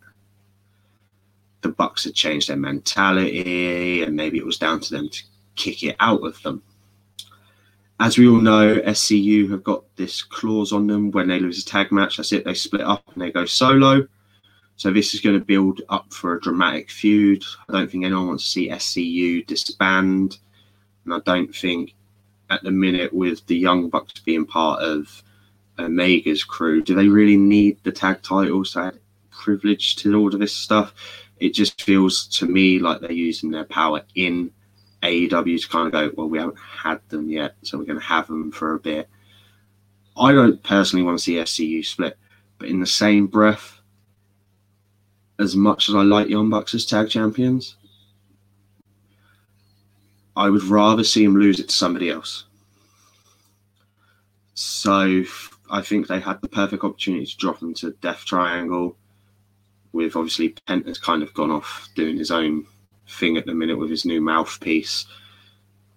the 1.59 1.69
Bucks 1.69 2.05
had 2.05 2.15
changed 2.15 2.49
their 2.49 2.57
mentality, 2.57 4.03
and 4.03 4.15
maybe 4.15 4.37
it 4.37 4.45
was 4.45 4.57
down 4.57 4.79
to 4.79 4.91
them 4.91 5.09
to 5.09 5.23
kick 5.55 5.83
it 5.83 5.95
out 5.99 6.25
of 6.25 6.41
them. 6.41 6.63
As 8.01 8.17
we 8.17 8.27
all 8.27 8.41
know, 8.41 8.77
SCU 8.79 9.49
have 9.51 9.63
got 9.63 9.83
this 9.95 10.23
clause 10.23 10.73
on 10.73 10.87
them 10.87 11.11
when 11.11 11.27
they 11.27 11.39
lose 11.39 11.61
a 11.61 11.65
tag 11.65 11.91
match. 11.91 12.17
That's 12.17 12.31
it; 12.31 12.43
they 12.43 12.55
split 12.55 12.81
up 12.81 13.03
and 13.13 13.21
they 13.21 13.31
go 13.31 13.45
solo. 13.45 14.07
So 14.75 14.91
this 14.91 15.13
is 15.13 15.21
going 15.21 15.39
to 15.39 15.45
build 15.45 15.81
up 15.89 16.11
for 16.11 16.33
a 16.33 16.41
dramatic 16.41 16.89
feud. 16.89 17.43
I 17.69 17.73
don't 17.73 17.91
think 17.91 18.03
anyone 18.03 18.27
wants 18.27 18.43
to 18.45 18.49
see 18.49 18.69
SCU 18.69 19.45
disband, 19.45 20.39
and 21.05 21.13
I 21.13 21.19
don't 21.25 21.55
think 21.55 21.93
at 22.49 22.63
the 22.63 22.71
minute 22.71 23.13
with 23.13 23.45
the 23.45 23.55
Young 23.55 23.89
Bucks 23.89 24.19
being 24.19 24.47
part 24.47 24.81
of 24.81 25.21
Omega's 25.77 26.43
crew, 26.43 26.81
do 26.81 26.95
they 26.95 27.07
really 27.07 27.37
need 27.37 27.77
the 27.83 27.91
tag 27.91 28.23
titles 28.23 28.73
to 28.73 28.79
add 28.79 28.99
privilege 29.29 29.95
to 29.97 30.15
all 30.15 30.33
of 30.33 30.39
this 30.39 30.55
stuff? 30.55 30.93
it 31.41 31.55
just 31.55 31.81
feels 31.81 32.27
to 32.27 32.45
me 32.45 32.79
like 32.79 33.01
they're 33.01 33.11
using 33.11 33.49
their 33.49 33.65
power 33.65 34.03
in 34.13 34.51
AEW 35.03 35.61
to 35.61 35.67
kind 35.67 35.87
of 35.87 35.93
go, 35.93 36.11
well, 36.15 36.29
we 36.29 36.37
haven't 36.37 36.59
had 36.59 37.01
them 37.09 37.29
yet, 37.29 37.55
so 37.63 37.77
we're 37.77 37.85
going 37.85 37.99
to 37.99 38.05
have 38.05 38.27
them 38.27 38.51
for 38.51 38.73
a 38.73 38.79
bit. 38.79 39.09
I 40.17 40.31
don't 40.31 40.61
personally 40.63 41.03
want 41.03 41.17
to 41.17 41.23
see 41.23 41.35
SCU 41.35 41.83
split, 41.85 42.17
but 42.57 42.69
in 42.69 42.79
the 42.79 42.85
same 42.85 43.27
breath, 43.27 43.79
as 45.39 45.55
much 45.55 45.89
as 45.89 45.95
I 45.95 46.03
like 46.03 46.29
Young 46.29 46.49
Bucks 46.49 46.75
as 46.75 46.85
tag 46.85 47.09
champions, 47.09 47.77
I 50.35 50.49
would 50.49 50.63
rather 50.63 51.03
see 51.03 51.25
them 51.25 51.35
lose 51.35 51.59
it 51.59 51.69
to 51.69 51.75
somebody 51.75 52.09
else. 52.09 52.45
So 54.53 55.23
I 55.71 55.81
think 55.81 56.07
they 56.07 56.19
had 56.19 56.41
the 56.41 56.47
perfect 56.47 56.83
opportunity 56.83 57.25
to 57.25 57.37
drop 57.37 57.59
them 57.59 57.73
to 57.75 57.91
Death 58.01 58.23
Triangle 58.25 58.95
with 59.93 60.15
obviously 60.15 60.49
Pent 60.67 60.87
has 60.87 60.99
kind 60.99 61.23
of 61.23 61.33
gone 61.33 61.51
off 61.51 61.89
doing 61.95 62.17
his 62.17 62.31
own 62.31 62.65
thing 63.07 63.37
at 63.37 63.45
the 63.45 63.53
minute 63.53 63.77
with 63.77 63.89
his 63.89 64.05
new 64.05 64.21
mouthpiece. 64.21 65.05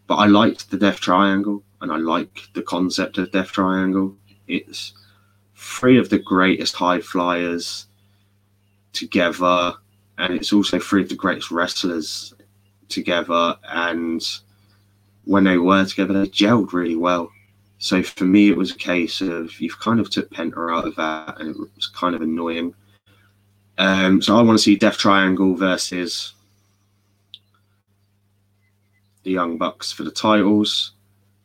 But 0.07 0.17
I 0.17 0.27
liked 0.27 0.71
the 0.71 0.77
Death 0.77 1.01
Triangle 1.01 1.63
and 1.81 1.93
I 1.93 1.97
like 1.97 2.49
the 2.55 2.63
concept 2.63 3.19
of 3.19 3.31
Death 3.31 3.53
Triangle. 3.53 4.17
It's 4.49 4.95
three 5.55 5.99
of 5.99 6.09
the 6.09 6.19
greatest 6.19 6.75
high 6.75 7.01
flyers 7.01 7.87
together, 8.93 9.75
and 10.19 10.35
it's 10.35 10.53
also 10.53 10.79
three 10.79 11.03
of 11.03 11.09
the 11.09 11.15
greatest 11.15 11.51
wrestlers 11.51 12.35
together. 12.89 13.57
And 13.65 14.27
when 15.25 15.45
they 15.45 15.59
were 15.59 15.85
together, 15.85 16.15
they 16.15 16.29
gelled 16.29 16.73
really 16.73 16.97
well. 16.97 17.31
So 17.79 18.03
for 18.03 18.25
me, 18.25 18.49
it 18.49 18.57
was 18.57 18.71
a 18.71 18.77
case 18.79 19.21
of 19.21 19.61
you've 19.61 19.79
kind 19.79 20.01
of 20.01 20.09
took 20.09 20.31
Penta 20.31 20.75
out 20.75 20.87
of 20.87 20.97
that, 20.97 21.39
and 21.39 21.51
it 21.51 21.57
was 21.77 21.89
kind 21.89 22.15
of 22.15 22.23
annoying. 22.23 22.75
Um, 23.77 24.23
so 24.23 24.39
I 24.39 24.43
want 24.43 24.59
to 24.59 24.63
see 24.63 24.77
Death 24.77 24.97
Triangle 24.97 25.55
versus 25.55 26.35
the 29.25 29.31
Young 29.31 29.59
Bucks 29.59 29.91
for 29.91 30.05
the 30.05 30.11
titles, 30.11 30.93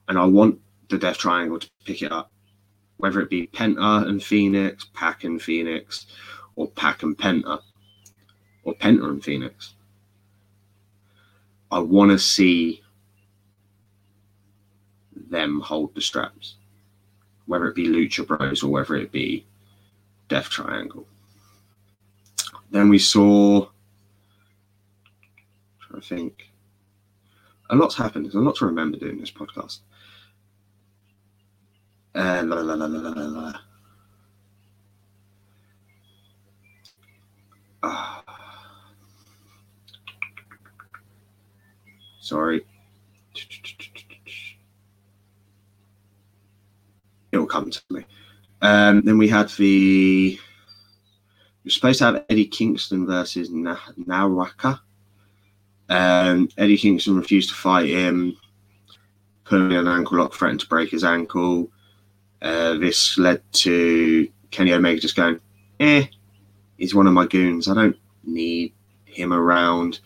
and 0.08 0.18
I 0.18 0.26
want 0.26 0.60
the 0.90 0.98
Death 0.98 1.18
Triangle 1.18 1.60
to 1.60 1.70
pick 1.86 2.02
it 2.02 2.12
up, 2.12 2.32
whether 2.98 3.22
it 3.22 3.30
be 3.30 3.48
Penta 3.48 4.08
and 4.08 4.22
Fenix, 4.22 4.86
PAC 4.94 5.24
and 5.24 5.42
Fenix, 5.42 6.06
or 6.56 6.68
PAC 6.68 7.04
and 7.04 7.18
Penta, 7.18 7.62
or 8.64 8.74
Penta 8.76 9.06
and 9.06 9.24
Fenix. 9.24 9.74
I 11.72 11.80
want 11.80 12.12
to 12.12 12.20
see 12.20 12.84
them 15.30 15.62
hold 15.62 15.94
the 15.96 16.02
straps, 16.02 16.56
whether 17.46 17.68
it 17.68 17.76
be 17.76 17.88
Lucha 17.88 18.26
Bros 18.26 18.64
or 18.64 18.72
whether 18.72 18.96
it 18.96 19.12
be 19.12 19.46
Death 20.28 20.50
Triangle. 20.50 21.08
Then 22.72 22.90
we 22.90 23.00
saw, 23.00 23.68
I 25.96 26.00
think, 26.02 26.50
a 27.70 27.76
lot's 27.76 27.96
happened. 27.96 28.26
There's 28.26 28.36
a 28.36 28.40
lot 28.40 28.56
to 28.58 28.66
remember 28.66 28.98
doing 28.98 29.20
this 29.20 29.32
podcast. 29.32 29.80
Uh, 32.16 32.44
la, 32.46 32.62
la, 32.62 32.74
la. 32.74 33.54
Ah. 37.82 38.24
Sorry. 42.20 42.66
It'll 47.32 47.46
come 47.46 47.70
to 47.70 47.82
me. 47.90 48.06
Um, 48.62 49.02
then 49.02 49.18
we 49.18 49.28
had 49.28 49.50
the 49.50 50.40
you're 51.64 51.72
supposed 51.72 52.00
to 52.00 52.06
have 52.06 52.26
Eddie 52.30 52.48
Kingston 52.48 53.06
versus 53.06 53.52
Na- 53.52 53.78
Naraka. 53.98 54.82
Um, 55.90 56.50
Eddie 56.58 56.78
Kingston 56.78 57.18
refused 57.18 57.50
to 57.50 57.56
fight 57.56 57.90
him, 57.90 58.38
in 59.52 59.72
an 59.72 59.88
ankle 59.88 60.20
lock, 60.20 60.34
threatened 60.34 60.60
to 60.60 60.68
break 60.68 60.92
his 60.92 61.04
ankle. 61.04 61.72
Uh, 62.42 62.76
this 62.76 63.18
led 63.18 63.42
to 63.54 64.30
Kenny 64.52 64.74
Omega 64.74 65.02
just 65.02 65.16
going, 65.16 65.40
eh, 65.80 66.06
he's 66.78 66.96
one 66.96 67.08
of 67.08 67.14
my 67.14 67.26
goons. 67.26 67.68
I 67.68 67.74
don't 67.74 67.98
need 68.24 68.74
him 69.06 69.34
around, 69.34 70.00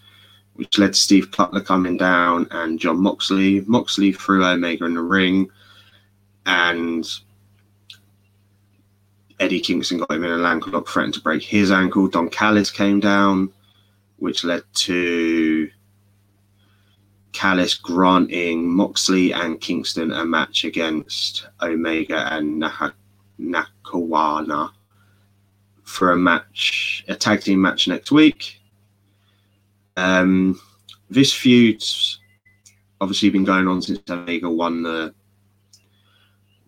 which 0.54 0.78
led 0.78 0.93
to 0.93 1.00
Steve 1.00 1.32
Cutler 1.32 1.62
coming 1.62 1.98
down 1.98 2.48
and 2.52 2.80
Jon 2.80 3.02
Moxley. 3.02 3.62
Moxley 3.62 4.13
threw 4.13 4.46
Omega 4.46 4.86
in 4.86 4.96
the 4.96 5.02
ring, 5.02 5.50
and 6.46 7.06
Eddie 9.39 9.60
Kingston 9.60 10.00
got 10.00 10.12
him 10.12 10.24
in 10.24 10.32
an 10.32 10.46
ankle 10.46 10.72
lock, 10.72 10.88
threatened 10.88 11.15
to 11.15 11.22
break 11.22 11.43
his 11.43 11.72
ankle. 11.72 12.08
Don 12.08 12.30
Callis 12.30 12.72
came 12.72 13.00
down, 13.00 13.52
which 14.17 14.43
led 14.43 14.63
to 14.74 15.43
Callis 17.44 17.74
granting 17.74 18.74
Moxley 18.74 19.34
and 19.34 19.60
Kingston 19.60 20.14
a 20.14 20.24
match 20.24 20.64
against 20.64 21.46
Omega 21.62 22.34
and 22.34 22.64
Nakazawa 23.38 24.72
for 25.84 26.12
a 26.14 26.16
match, 26.16 27.04
a 27.10 27.16
tag 27.16 27.42
team 27.42 27.62
match 27.62 27.90
next 27.90 28.14
week. 28.14 28.62
Um, 29.98 30.58
this 31.10 31.34
feud's 31.34 32.22
obviously 33.02 33.30
been 33.30 33.44
going 33.44 33.68
on 33.68 33.82
since 33.82 34.00
Omega 34.10 34.50
won 34.50 34.82
the 34.82 35.14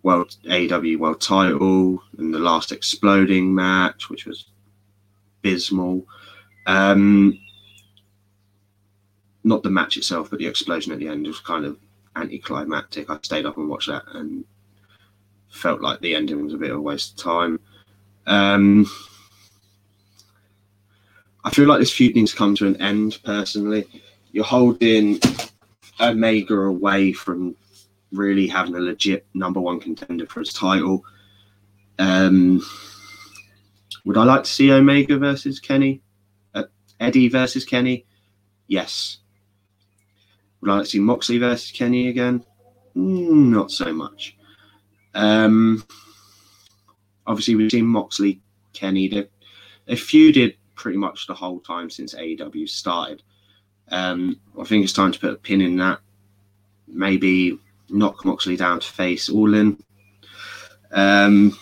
world 0.03 0.35
AEW 0.43 0.99
world 0.99 1.21
title 1.21 2.03
and 2.17 2.33
the 2.33 2.39
last 2.39 2.73
exploding 2.73 3.55
match, 3.55 4.09
which 4.09 4.25
was 4.25 4.47
abysmal. 5.39 6.05
Um, 6.65 7.39
not 9.45 9.63
the 9.63 9.69
match 9.69 9.95
itself, 9.95 10.29
but 10.29 10.39
the 10.39 10.47
explosion 10.47 10.91
at 10.91 10.99
the 10.99 11.07
end 11.07 11.25
was 11.25 11.39
kind 11.39 11.65
of 11.65 11.77
anticlimactic. 12.15 13.09
I 13.09 13.19
stayed 13.21 13.45
up 13.45 13.57
and 13.57 13.69
watched 13.69 13.87
that 13.87 14.03
and 14.13 14.43
felt 15.49 15.81
like 15.81 16.01
the 16.01 16.15
ending 16.15 16.43
was 16.43 16.53
a 16.53 16.57
bit 16.57 16.71
of 16.71 16.77
a 16.77 16.81
waste 16.81 17.11
of 17.11 17.23
time. 17.23 17.59
Um, 18.25 18.87
I 21.43 21.51
feel 21.51 21.67
like 21.67 21.79
this 21.79 21.93
feud 21.93 22.15
needs 22.15 22.31
to 22.31 22.37
come 22.37 22.55
to 22.55 22.65
an 22.65 22.81
end. 22.81 23.19
Personally, 23.23 23.85
you're 24.31 24.43
holding 24.43 25.19
Omega 26.01 26.55
away 26.55 27.13
from 27.13 27.55
really 28.11 28.47
having 28.47 28.75
a 28.75 28.79
legit 28.79 29.27
number 29.35 29.61
one 29.61 29.79
contender 29.79 30.25
for 30.25 30.39
his 30.39 30.53
title. 30.53 31.05
Um, 31.99 32.65
would 34.05 34.17
I 34.17 34.23
like 34.23 34.43
to 34.43 34.49
see 34.49 34.71
Omega 34.71 35.19
versus 35.19 35.59
Kenny? 35.59 36.01
Uh, 36.55 36.63
Eddie 36.99 37.29
versus 37.29 37.63
Kenny? 37.63 38.05
Yes. 38.67 39.19
Like 40.65 40.83
to 40.83 40.89
see 40.89 40.99
Moxley 40.99 41.37
versus 41.37 41.71
Kenny 41.71 42.09
again? 42.09 42.43
Mm, 42.95 43.49
not 43.49 43.71
so 43.71 43.93
much. 43.93 44.35
Um, 45.13 45.85
Obviously, 47.27 47.55
we've 47.55 47.71
seen 47.71 47.85
Moxley, 47.85 48.41
Kenny. 48.73 49.07
They, 49.07 49.27
they 49.85 49.93
feuded 49.93 50.55
pretty 50.75 50.97
much 50.97 51.27
the 51.27 51.33
whole 51.33 51.59
time 51.59 51.89
since 51.89 52.13
AEW 52.13 52.69
started. 52.69 53.23
Um, 53.89 54.39
I 54.59 54.63
think 54.63 54.83
it's 54.83 54.93
time 54.93 55.11
to 55.11 55.19
put 55.19 55.33
a 55.33 55.37
pin 55.37 55.61
in 55.61 55.77
that. 55.77 55.99
Maybe 56.87 57.59
knock 57.89 58.25
Moxley 58.25 58.57
down 58.57 58.79
to 58.79 58.87
face 58.87 59.29
All 59.29 59.53
In. 59.55 59.83
Um, 60.91 61.57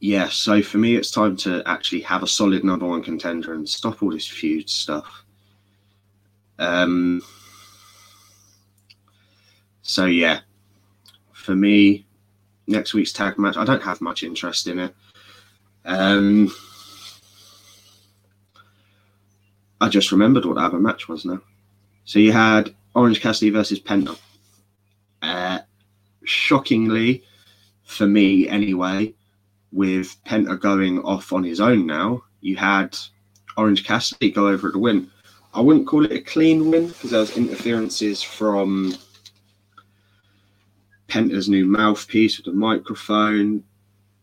yeah, 0.00 0.28
so 0.28 0.62
for 0.62 0.78
me, 0.78 0.96
it's 0.96 1.10
time 1.10 1.36
to 1.38 1.62
actually 1.66 2.02
have 2.02 2.22
a 2.22 2.26
solid 2.26 2.64
number 2.64 2.86
one 2.86 3.02
contender 3.02 3.54
and 3.54 3.68
stop 3.68 4.02
all 4.02 4.10
this 4.10 4.26
feud 4.26 4.68
stuff. 4.68 5.24
Um, 6.58 7.22
so 9.82 10.06
yeah, 10.06 10.40
for 11.32 11.54
me, 11.54 12.06
next 12.66 12.92
week's 12.92 13.12
tag 13.12 13.38
match, 13.38 13.56
I 13.56 13.64
don't 13.64 13.82
have 13.82 14.00
much 14.00 14.22
interest 14.22 14.66
in 14.66 14.78
it. 14.80 14.94
Um, 15.84 16.52
I 19.80 19.88
just 19.88 20.12
remembered 20.12 20.44
what 20.44 20.56
the 20.56 20.62
other 20.62 20.78
match 20.78 21.08
was 21.08 21.24
now. 21.24 21.40
So 22.04 22.18
you 22.18 22.32
had 22.32 22.74
Orange 22.94 23.20
Cassidy 23.20 23.50
versus 23.50 23.80
Penta. 23.80 24.18
Uh, 25.22 25.60
shockingly, 26.24 27.22
for 27.84 28.06
me 28.06 28.48
anyway, 28.48 29.14
with 29.76 30.16
Penta 30.24 30.58
going 30.58 31.00
off 31.00 31.34
on 31.34 31.44
his 31.44 31.60
own 31.60 31.86
now, 31.86 32.24
you 32.40 32.56
had 32.56 32.96
Orange 33.58 33.84
Cassidy 33.84 34.30
go 34.30 34.48
over 34.48 34.72
to 34.72 34.78
win. 34.78 35.10
I 35.52 35.60
wouldn't 35.60 35.86
call 35.86 36.06
it 36.06 36.12
a 36.12 36.20
clean 36.20 36.70
win 36.70 36.88
because 36.88 37.10
there 37.10 37.20
was 37.20 37.36
interferences 37.36 38.22
from 38.22 38.96
Penta's 41.08 41.48
new 41.48 41.66
mouthpiece 41.66 42.38
with 42.38 42.46
the 42.46 42.52
microphone, 42.52 43.62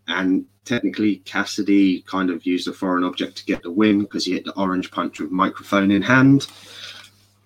and 0.08 0.46
technically 0.66 1.18
Cassidy 1.18 2.02
kind 2.02 2.32
of 2.32 2.46
used 2.48 2.68
a 2.68 2.74
foreign 2.74 3.04
object 3.04 3.38
to 3.38 3.46
get 3.46 3.62
the 3.62 3.72
win 3.72 4.02
because 4.02 4.26
he 4.26 4.34
hit 4.34 4.46
the 4.46 4.60
orange 4.60 4.90
punch 4.90 5.20
with 5.20 5.30
microphone 5.30 5.92
in 5.92 6.02
hand. 6.02 6.48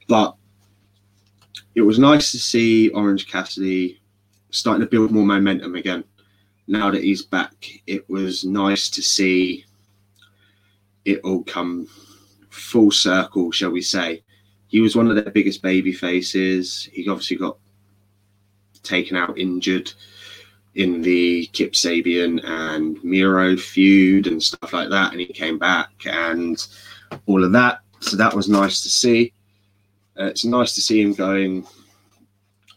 But 0.07 0.35
it 1.75 1.81
was 1.81 1.99
nice 1.99 2.31
to 2.31 2.39
see 2.39 2.89
Orange 2.89 3.27
Cassidy 3.27 3.99
starting 4.51 4.85
to 4.85 4.89
build 4.89 5.11
more 5.11 5.25
momentum 5.25 5.75
again. 5.75 6.05
Now 6.67 6.91
that 6.91 7.03
he's 7.03 7.23
back, 7.23 7.65
it 7.87 8.09
was 8.09 8.43
nice 8.43 8.89
to 8.89 9.01
see 9.01 9.65
it 11.05 11.21
all 11.23 11.43
come 11.43 11.87
full 12.49 12.91
circle, 12.91 13.51
shall 13.51 13.71
we 13.71 13.81
say. 13.81 14.23
He 14.67 14.81
was 14.81 14.95
one 14.95 15.07
of 15.09 15.15
their 15.15 15.31
biggest 15.31 15.61
baby 15.61 15.93
faces. 15.93 16.89
He 16.91 17.07
obviously 17.07 17.37
got 17.37 17.57
taken 18.83 19.15
out 19.15 19.37
injured 19.37 19.93
in 20.75 21.01
the 21.01 21.47
Kip 21.53 21.71
Sabian 21.73 22.43
and 22.43 23.01
Miro 23.03 23.55
feud 23.55 24.27
and 24.27 24.43
stuff 24.43 24.73
like 24.73 24.89
that, 24.89 25.11
and 25.11 25.21
he 25.21 25.27
came 25.27 25.57
back 25.57 25.91
and 26.05 26.67
all 27.25 27.43
of 27.43 27.51
that. 27.53 27.79
So 27.99 28.17
that 28.17 28.35
was 28.35 28.49
nice 28.49 28.81
to 28.81 28.89
see. 28.89 29.33
Uh, 30.19 30.25
it's 30.25 30.45
nice 30.45 30.75
to 30.75 30.81
see 30.81 31.01
him 31.01 31.13
going 31.13 31.65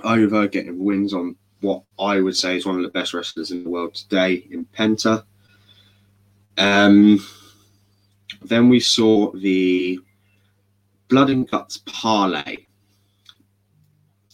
over, 0.05 0.46
getting 0.46 0.83
wins 0.83 1.12
on 1.12 1.37
what 1.61 1.83
I 1.99 2.20
would 2.20 2.37
say 2.37 2.57
is 2.57 2.66
one 2.66 2.77
of 2.77 2.83
the 2.83 2.88
best 2.88 3.14
wrestlers 3.14 3.51
in 3.51 3.64
the 3.64 3.70
world 3.70 3.94
today 3.94 4.46
in 4.51 4.64
Penta. 4.66 5.25
Um, 6.59 7.25
then 8.42 8.68
we 8.68 8.81
saw 8.81 9.33
the 9.33 9.99
Blood 11.09 11.31
and 11.31 11.51
Guts 11.51 11.79
parlay. 11.87 12.57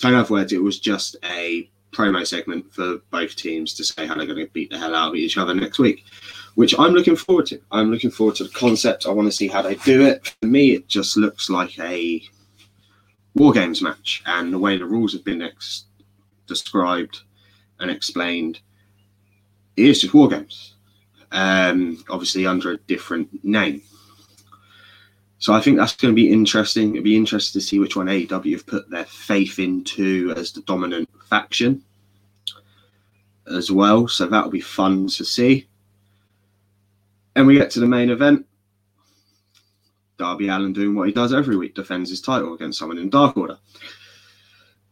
In 0.05 0.15
other 0.15 0.33
words, 0.33 0.53
it 0.53 0.63
was 0.63 0.79
just 0.79 1.17
a 1.25 1.71
promo 1.93 2.27
segment 2.27 2.73
for 2.73 2.99
both 3.11 3.35
teams 3.35 3.73
to 3.75 3.85
say 3.85 4.07
how 4.07 4.15
they're 4.15 4.27
going 4.27 4.45
to 4.45 4.53
beat 4.53 4.71
the 4.71 4.79
hell 4.79 4.95
out 4.95 5.09
of 5.09 5.15
each 5.15 5.39
other 5.39 5.55
next 5.55 5.79
week, 5.79 6.05
which 6.55 6.79
I'm 6.79 6.93
looking 6.93 7.17
forward 7.17 7.47
to. 7.47 7.61
I'm 7.73 7.91
looking 7.91 8.11
forward 8.11 8.37
to 8.37 8.45
the 8.45 8.51
concept. 8.51 9.07
I 9.07 9.11
want 9.11 9.27
to 9.27 9.33
see 9.33 9.49
how 9.49 9.63
they 9.63 9.77
do 9.77 10.05
it. 10.05 10.35
For 10.41 10.47
me, 10.47 10.75
it 10.75 10.87
just 10.89 11.17
looks 11.17 11.49
like 11.49 11.79
a 11.79 12.23
War 13.35 13.53
Games 13.53 13.81
match, 13.81 14.23
and 14.27 14.53
the 14.53 14.59
way 14.59 14.77
the 14.77 14.85
rules 14.85 15.13
have 15.15 15.25
been 15.25 15.43
ex- 15.43 15.87
described 16.47 17.21
and 17.81 17.91
explained 17.91 18.61
is 19.77 20.01
just 20.01 20.15
War 20.15 20.29
Games, 20.29 20.75
um, 21.33 22.03
obviously 22.09 22.47
under 22.47 22.73
a 22.73 22.79
different 22.79 23.45
name. 23.45 23.83
So 25.39 25.53
I 25.53 25.61
think 25.61 25.77
that's 25.77 25.95
going 25.95 26.13
to 26.13 26.17
be 26.17 26.33
interesting. 26.33 26.93
It'd 26.93 27.05
be 27.05 27.17
interesting 27.17 27.61
to 27.61 27.67
see 27.67 27.79
which 27.79 27.95
one 27.95 28.07
AEW 28.07 28.53
have 28.53 28.67
put 28.67 28.91
their 28.91 29.05
faith 29.05 29.59
into 29.59 30.33
as 30.37 30.53
the 30.53 30.63
dominant 30.63 31.09
faction 31.29 31.83
as 33.47 33.71
well. 33.71 34.09
So 34.09 34.27
that'll 34.27 34.51
be 34.51 34.61
fun 34.61 35.09
to 35.09 35.25
see. 35.25 35.69
And 37.35 37.47
we 37.47 37.55
get 37.55 37.71
to 37.73 37.81
the 37.81 37.87
main 37.87 38.09
event. 38.09 38.47
Darby 40.19 40.49
Allin 40.49 40.73
doing 40.73 40.95
what 40.95 41.07
he 41.07 41.13
does 41.13 41.35
every 41.35 41.57
week, 41.57 41.75
defends 41.75 42.09
his 42.09 42.23
title 42.23 42.55
against 42.55 42.79
someone 42.79 42.97
in 42.97 43.11
Dark 43.11 43.37
Order. 43.37 43.59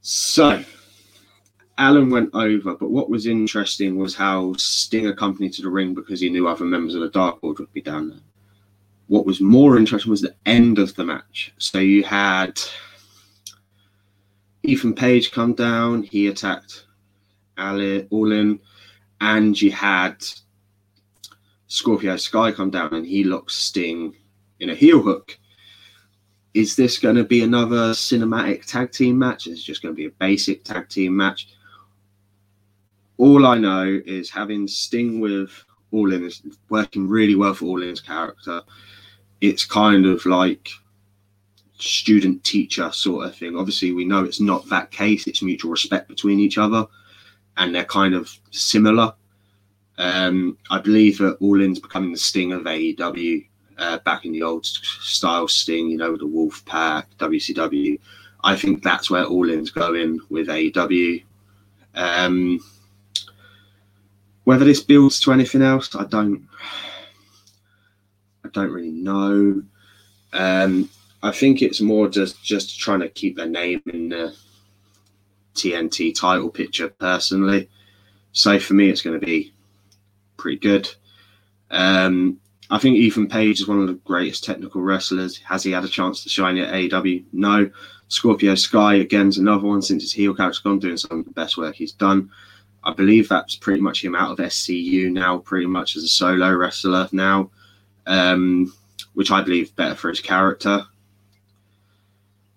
So, 0.03 0.62
Allin 1.79 2.11
went 2.11 2.31
over, 2.35 2.75
but 2.75 2.91
what 2.91 3.11
was 3.11 3.27
interesting 3.27 3.97
was 3.97 4.15
how 4.15 4.55
Sting 4.57 5.09
accompanied 5.09 5.53
to 5.55 5.63
the 5.63 5.71
ring 5.71 5.95
because 5.95 6.21
he 6.21 6.31
knew 6.31 6.47
other 6.47 6.65
members 6.65 6.95
of 6.95 7.01
the 7.01 7.11
Dark 7.11 7.39
Order 7.43 7.65
would 7.65 7.73
be 7.73 7.83
down 7.83 8.11
there. 8.11 8.21
What 9.09 9.27
was 9.27 9.41
more 9.41 9.77
interesting 9.77 10.11
was 10.11 10.23
the 10.23 10.37
end 10.47 10.79
of 10.79 10.95
the 10.95 11.05
match. 11.05 11.53
So 11.59 11.79
you 11.79 12.05
had 12.05 12.61
Ethan 14.63 14.95
Page 14.95 15.33
come 15.33 15.53
down, 15.55 16.05
he 16.05 16.29
attacked 16.29 16.87
Ali 17.59 18.09
Allin, 18.11 18.61
and 19.21 19.61
you 19.61 19.73
had 19.73 20.25
Scorpio 21.67 22.17
Sky 22.17 22.53
come 22.53 22.71
down 22.71 22.95
and 22.95 23.05
he 23.05 23.25
locks 23.25 23.55
Sting 23.55 24.15
in 24.61 24.71
a 24.71 24.75
heel 24.75 25.03
hook. 25.03 25.39
Is 26.55 26.77
this 26.77 26.99
going 26.99 27.17
to 27.17 27.25
be 27.25 27.43
another 27.43 27.91
cinematic 27.91 28.65
tag 28.65 28.93
team 28.93 29.19
match? 29.19 29.49
Is 29.49 29.59
it 29.59 29.63
just 29.65 29.83
going 29.83 29.93
to 29.93 29.97
be 29.97 30.07
a 30.07 30.11
basic 30.11 30.63
tag 30.63 30.89
team 30.89 31.17
match? 31.17 31.49
All 33.16 33.46
I 33.46 33.59
know 33.59 34.00
is 34.05 34.31
having 34.31 34.66
Sting 34.66 35.20
with 35.20 35.64
Allin 35.92 36.24
is 36.24 36.42
working 36.68 37.09
really 37.09 37.37
well 37.37 37.55
for 37.55 37.66
Allin's 37.66 38.00
character. 38.00 38.61
It's 39.40 39.64
kind 39.64 40.07
of 40.07 40.27
like 40.27 40.68
student 41.79 42.42
teacher 42.44 42.90
sort 42.92 43.27
of 43.27 43.37
thing. 43.37 43.57
Obviously, 43.57 43.92
we 43.92 44.05
know 44.05 44.24
it's 44.24 44.40
not 44.40 44.68
that 44.68 44.90
case. 44.90 45.27
It's 45.27 45.42
mutual 45.42 45.70
respect 45.70 46.09
between 46.09 46.40
each 46.40 46.59
other, 46.59 46.87
and 47.57 47.74
they're 47.74 47.85
kind 47.85 48.14
of 48.14 48.31
similar. 48.50 49.14
Um, 49.98 50.59
I 50.70 50.81
believe 50.81 51.18
that 51.18 51.38
Allin's 51.40 51.79
becoming 51.79 52.12
the 52.12 52.18
Sting 52.18 52.53
of 52.53 52.62
AEW 52.62 53.46
uh, 53.79 53.98
back 53.98 54.24
in 54.24 54.33
the 54.33 54.42
old 54.42 54.66
style 54.66 55.46
Sting, 55.46 55.88
you 55.88 55.96
know, 55.96 56.16
the 56.16 56.27
Wolf 56.27 56.64
Pack, 56.64 57.09
WCW. 57.18 57.98
I 58.42 58.57
think 58.57 58.83
that's 58.83 59.11
where 59.11 59.24
Allin's 59.24 59.70
going 59.70 60.18
with 60.31 60.48
AEW. 60.48 61.22
Um, 61.94 62.61
whether 64.44 64.64
this 64.64 64.83
builds 64.83 65.18
to 65.20 65.33
anything 65.33 65.62
else, 65.62 65.94
I 65.94 66.04
don't. 66.04 66.46
I 68.44 68.48
don't 68.50 68.70
really 68.70 68.90
know. 68.90 69.62
Um, 70.33 70.90
I 71.22 71.30
think 71.33 71.62
it's 71.62 71.80
more 71.80 72.09
just 72.09 72.42
just 72.44 72.78
trying 72.78 73.00
to 73.00 73.09
keep 73.09 73.37
their 73.37 73.48
name 73.48 73.83
in 73.87 74.11
the 74.11 74.35
TNT 75.54 76.14
title 76.14 76.50
picture. 76.50 76.88
Personally, 76.88 77.68
so 78.33 78.59
for 78.59 78.74
me, 78.74 78.90
it's 78.90 79.02
going 79.02 79.18
to 79.18 79.26
be 79.26 79.52
pretty 80.37 80.59
good. 80.59 80.88
Um, 81.70 82.38
I 82.70 82.78
think 82.78 82.96
Ethan 82.96 83.28
Page 83.28 83.61
is 83.61 83.68
one 83.68 83.80
of 83.80 83.87
the 83.87 83.94
greatest 83.94 84.44
technical 84.44 84.80
wrestlers. 84.80 85.38
Has 85.38 85.62
he 85.62 85.72
had 85.72 85.85
a 85.85 85.88
chance 85.88 86.22
to 86.22 86.28
shine 86.28 86.59
at 86.59 86.72
AEW? 86.72 87.24
No. 87.33 87.70
Scorpio 88.09 88.54
Sky 88.54 88.94
again 88.94 89.28
is 89.28 89.38
another 89.38 89.66
one 89.66 89.83
since 89.83 90.02
his 90.02 90.12
heel 90.12 90.35
character's 90.35 90.61
gone, 90.61 90.78
doing 90.78 90.96
some 90.96 91.20
of 91.20 91.24
the 91.24 91.30
best 91.33 91.57
work 91.57 91.74
he's 91.74 91.92
done. 91.92 92.30
I 92.85 92.92
believe 92.92 93.29
that's 93.29 93.57
pretty 93.57 93.81
much 93.81 94.05
him 94.05 94.14
out 94.14 94.33
of 94.33 94.38
SCU 94.38 95.11
now, 95.11 95.38
pretty 95.38 95.66
much 95.66 95.97
as 95.97 96.05
a 96.05 96.09
solo 96.09 96.53
wrestler 96.53 97.09
now, 97.12 97.51
um, 98.07 98.73
which 99.14 99.31
I 99.31 99.42
believe 99.42 99.75
better 99.77 99.94
for 99.94 100.11
his 100.11 100.20
character. 100.20 100.85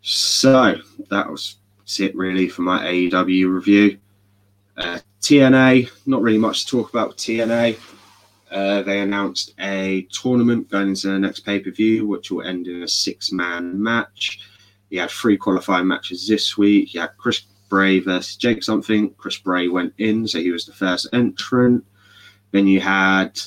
So 0.02 0.76
that 1.10 1.30
was 1.30 1.58
it 2.00 2.16
really 2.16 2.50
for 2.50 2.64
my 2.64 2.86
AEW 2.86 3.54
review. 3.54 3.98
Uh, 4.76 5.00
TNA, 5.22 5.90
not 6.06 6.22
really 6.22 6.38
much 6.38 6.66
to 6.66 6.72
talk 6.72 6.90
about 6.90 7.18
TNA. 7.18 7.78
Uh, 8.52 8.82
they 8.84 9.02
announced 9.02 9.54
a 9.60 10.08
tournament 10.12 10.70
going 10.70 10.90
into 10.90 11.08
the 11.08 11.20
next 11.20 11.42
pay 11.42 11.60
per 11.60 11.72
view, 11.72 12.08
which 12.08 12.32
will 12.32 12.44
end 12.44 12.68
in 12.68 12.84
a 12.84 12.88
six 12.88 13.32
man 13.32 13.82
match. 13.82 14.40
You 14.90 15.02
had 15.02 15.10
three 15.10 15.38
qualifying 15.38 15.88
matches 15.88 16.28
this 16.28 16.58
week. 16.58 16.94
You 16.94 17.02
had 17.02 17.18
Chris 17.18 17.42
Bray 17.70 18.00
versus 18.00 18.36
Jake 18.36 18.64
something. 18.64 19.14
Chris 19.16 19.38
Bray 19.38 19.68
went 19.68 19.94
in, 19.98 20.28
so 20.28 20.40
he 20.40 20.52
was 20.52 20.66
the 20.66 20.74
first 20.74 21.08
entrant. 21.14 21.86
Then 22.52 22.68
you 22.68 22.80
had 22.80 23.40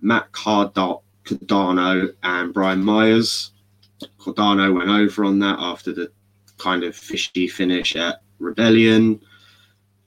Matt 0.00 0.32
Cardona 0.32 2.08
and 2.22 2.54
Brian 2.54 2.84
Myers. 2.84 3.50
Cardona 4.18 4.72
went 4.72 4.88
over 4.88 5.24
on 5.24 5.38
that 5.40 5.58
after 5.58 5.92
the 5.92 6.10
kind 6.58 6.84
of 6.84 6.96
fishy 6.96 7.48
finish 7.48 7.96
at 7.96 8.22
Rebellion. 8.38 9.20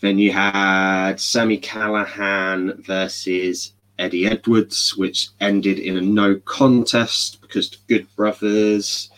Then 0.02 0.20
you 0.20 0.32
had 0.32 1.20
Sami 1.20 1.58
Callihan 1.58 2.86
versus 2.86 3.74
Eddie 3.98 4.28
Edwards, 4.28 4.96
which 4.98 5.30
ended 5.40 5.80
in 5.80 5.98
a 5.98 6.02
no 6.02 6.36
contest 6.36 7.42
because 7.42 7.70
the 7.70 7.78
Good 7.88 8.08
Brothers 8.16 9.10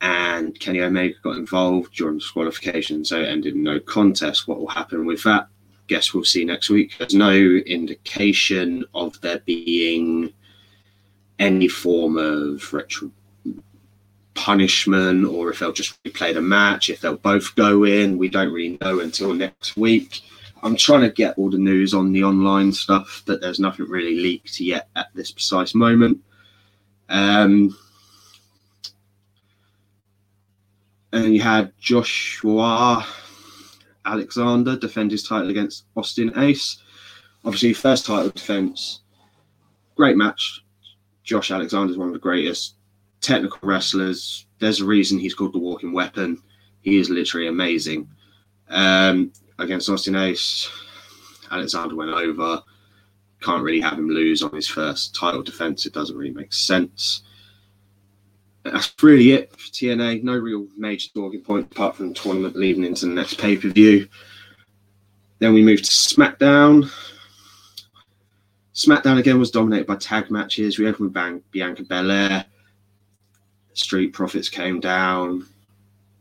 and 0.00 0.58
Kenny 0.58 0.80
Omega 0.80 1.14
got 1.22 1.36
involved 1.36 1.94
during 1.94 2.14
the 2.14 2.20
disqualification, 2.20 3.04
so 3.04 3.20
it 3.20 3.28
ended 3.28 3.54
in 3.54 3.62
no 3.62 3.78
contest. 3.80 4.48
What 4.48 4.58
will 4.58 4.68
happen 4.68 5.04
with 5.04 5.22
that? 5.24 5.48
Guess 5.88 6.14
we'll 6.14 6.24
see 6.24 6.44
next 6.44 6.70
week. 6.70 6.94
There's 6.98 7.14
no 7.14 7.32
indication 7.32 8.84
of 8.94 9.20
there 9.20 9.40
being 9.40 10.32
any 11.38 11.68
form 11.68 12.16
of 12.16 12.72
retro 12.72 13.10
punishment 14.34 15.26
or 15.26 15.50
if 15.50 15.58
they'll 15.58 15.72
just 15.72 16.02
replay 16.04 16.32
the 16.32 16.40
match, 16.40 16.88
if 16.88 17.00
they'll 17.00 17.16
both 17.16 17.54
go 17.56 17.84
in. 17.84 18.16
We 18.16 18.28
don't 18.28 18.52
really 18.52 18.78
know 18.80 19.00
until 19.00 19.34
next 19.34 19.76
week. 19.76 20.22
I'm 20.62 20.76
trying 20.76 21.02
to 21.02 21.10
get 21.10 21.36
all 21.36 21.50
the 21.50 21.58
news 21.58 21.92
on 21.92 22.12
the 22.12 22.24
online 22.24 22.72
stuff, 22.72 23.22
but 23.26 23.40
there's 23.40 23.60
nothing 23.60 23.86
really 23.86 24.16
leaked 24.16 24.60
yet 24.60 24.88
at 24.96 25.08
this 25.14 25.30
precise 25.30 25.74
moment. 25.74 26.22
Um, 27.08 27.76
and 31.12 31.34
you 31.34 31.40
had 31.40 31.72
Joshua 31.78 33.06
Alexander 34.04 34.76
defend 34.76 35.10
his 35.10 35.22
title 35.22 35.50
against 35.50 35.84
Austin 35.96 36.32
Ace. 36.38 36.82
Obviously, 37.44 37.72
first 37.72 38.06
title 38.06 38.30
defense. 38.30 39.00
Great 39.96 40.16
match. 40.16 40.64
Josh 41.24 41.50
Alexander 41.50 41.92
is 41.92 41.98
one 41.98 42.08
of 42.08 42.14
the 42.14 42.20
greatest 42.20 42.76
technical 43.20 43.58
wrestlers. 43.62 44.46
There's 44.58 44.80
a 44.80 44.86
reason 44.86 45.18
he's 45.18 45.34
called 45.34 45.52
the 45.52 45.58
walking 45.58 45.92
weapon. 45.92 46.42
He 46.82 46.98
is 46.98 47.10
literally 47.10 47.48
amazing. 47.48 48.08
Um, 48.68 49.32
against 49.58 49.90
Austin 49.90 50.16
Ace, 50.16 50.70
Alexander 51.50 51.96
went 51.96 52.10
over. 52.10 52.62
Can't 53.42 53.62
really 53.62 53.80
have 53.80 53.98
him 53.98 54.08
lose 54.08 54.42
on 54.42 54.54
his 54.54 54.68
first 54.68 55.14
title 55.14 55.42
defense. 55.42 55.86
It 55.86 55.92
doesn't 55.92 56.16
really 56.16 56.32
make 56.32 56.52
sense 56.52 57.22
that's 58.62 58.92
really 59.02 59.32
it 59.32 59.52
for 59.52 59.58
TNA. 59.58 60.22
No 60.22 60.36
real 60.36 60.66
major 60.76 61.08
talking 61.14 61.40
point 61.40 61.72
apart 61.72 61.96
from 61.96 62.08
the 62.08 62.14
tournament 62.14 62.56
leading 62.56 62.84
into 62.84 63.06
the 63.06 63.12
next 63.12 63.38
pay 63.38 63.56
per 63.56 63.68
view. 63.68 64.08
Then 65.38 65.54
we 65.54 65.62
moved 65.62 65.84
to 65.84 65.90
SmackDown. 65.90 66.90
SmackDown 68.74 69.18
again 69.18 69.38
was 69.38 69.50
dominated 69.50 69.86
by 69.86 69.96
tag 69.96 70.30
matches. 70.30 70.78
We 70.78 70.86
opened 70.86 71.14
with 71.14 71.50
Bianca 71.50 71.84
Belair. 71.84 72.44
Street 73.72 74.12
Profits 74.12 74.48
came 74.48 74.80
down. 74.80 75.46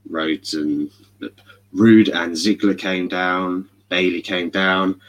Rhodes 0.10 0.54
and 0.54 0.90
Roode 1.74 2.10
and 2.10 2.34
Ziggler 2.34 2.78
came 2.78 3.08
down. 3.08 3.70
Bayley 3.90 4.22
came 4.22 4.50
down. 4.50 5.02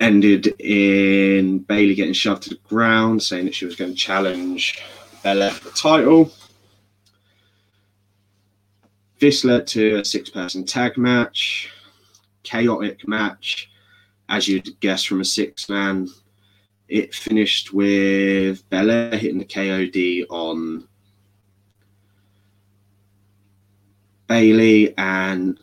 Ended 0.00 0.48
in 0.58 1.60
Bayley 1.60 1.94
getting 1.94 2.14
shoved 2.14 2.42
to 2.44 2.50
the 2.50 2.60
ground, 2.68 3.22
saying 3.22 3.44
that 3.44 3.54
she 3.54 3.66
was 3.66 3.76
going 3.76 3.92
to 3.92 3.96
challenge 3.96 4.82
Belair 5.22 5.36
left 5.36 5.62
the 5.62 5.70
title. 5.70 6.32
This 9.20 9.44
led 9.44 9.68
to 9.68 9.98
a 9.98 10.04
six 10.04 10.28
person 10.30 10.64
tag 10.64 10.98
match, 10.98 11.70
chaotic 12.42 13.06
match, 13.06 13.70
as 14.28 14.48
you'd 14.48 14.80
guess 14.80 15.04
from 15.04 15.20
a 15.20 15.24
six 15.24 15.68
man. 15.68 16.08
It 16.88 17.14
finished 17.14 17.72
with 17.72 18.68
Belair 18.68 19.16
hitting 19.16 19.38
the 19.38 19.44
KOD 19.44 20.26
on 20.28 20.88
Bayley 24.26 24.92
and 24.98 25.60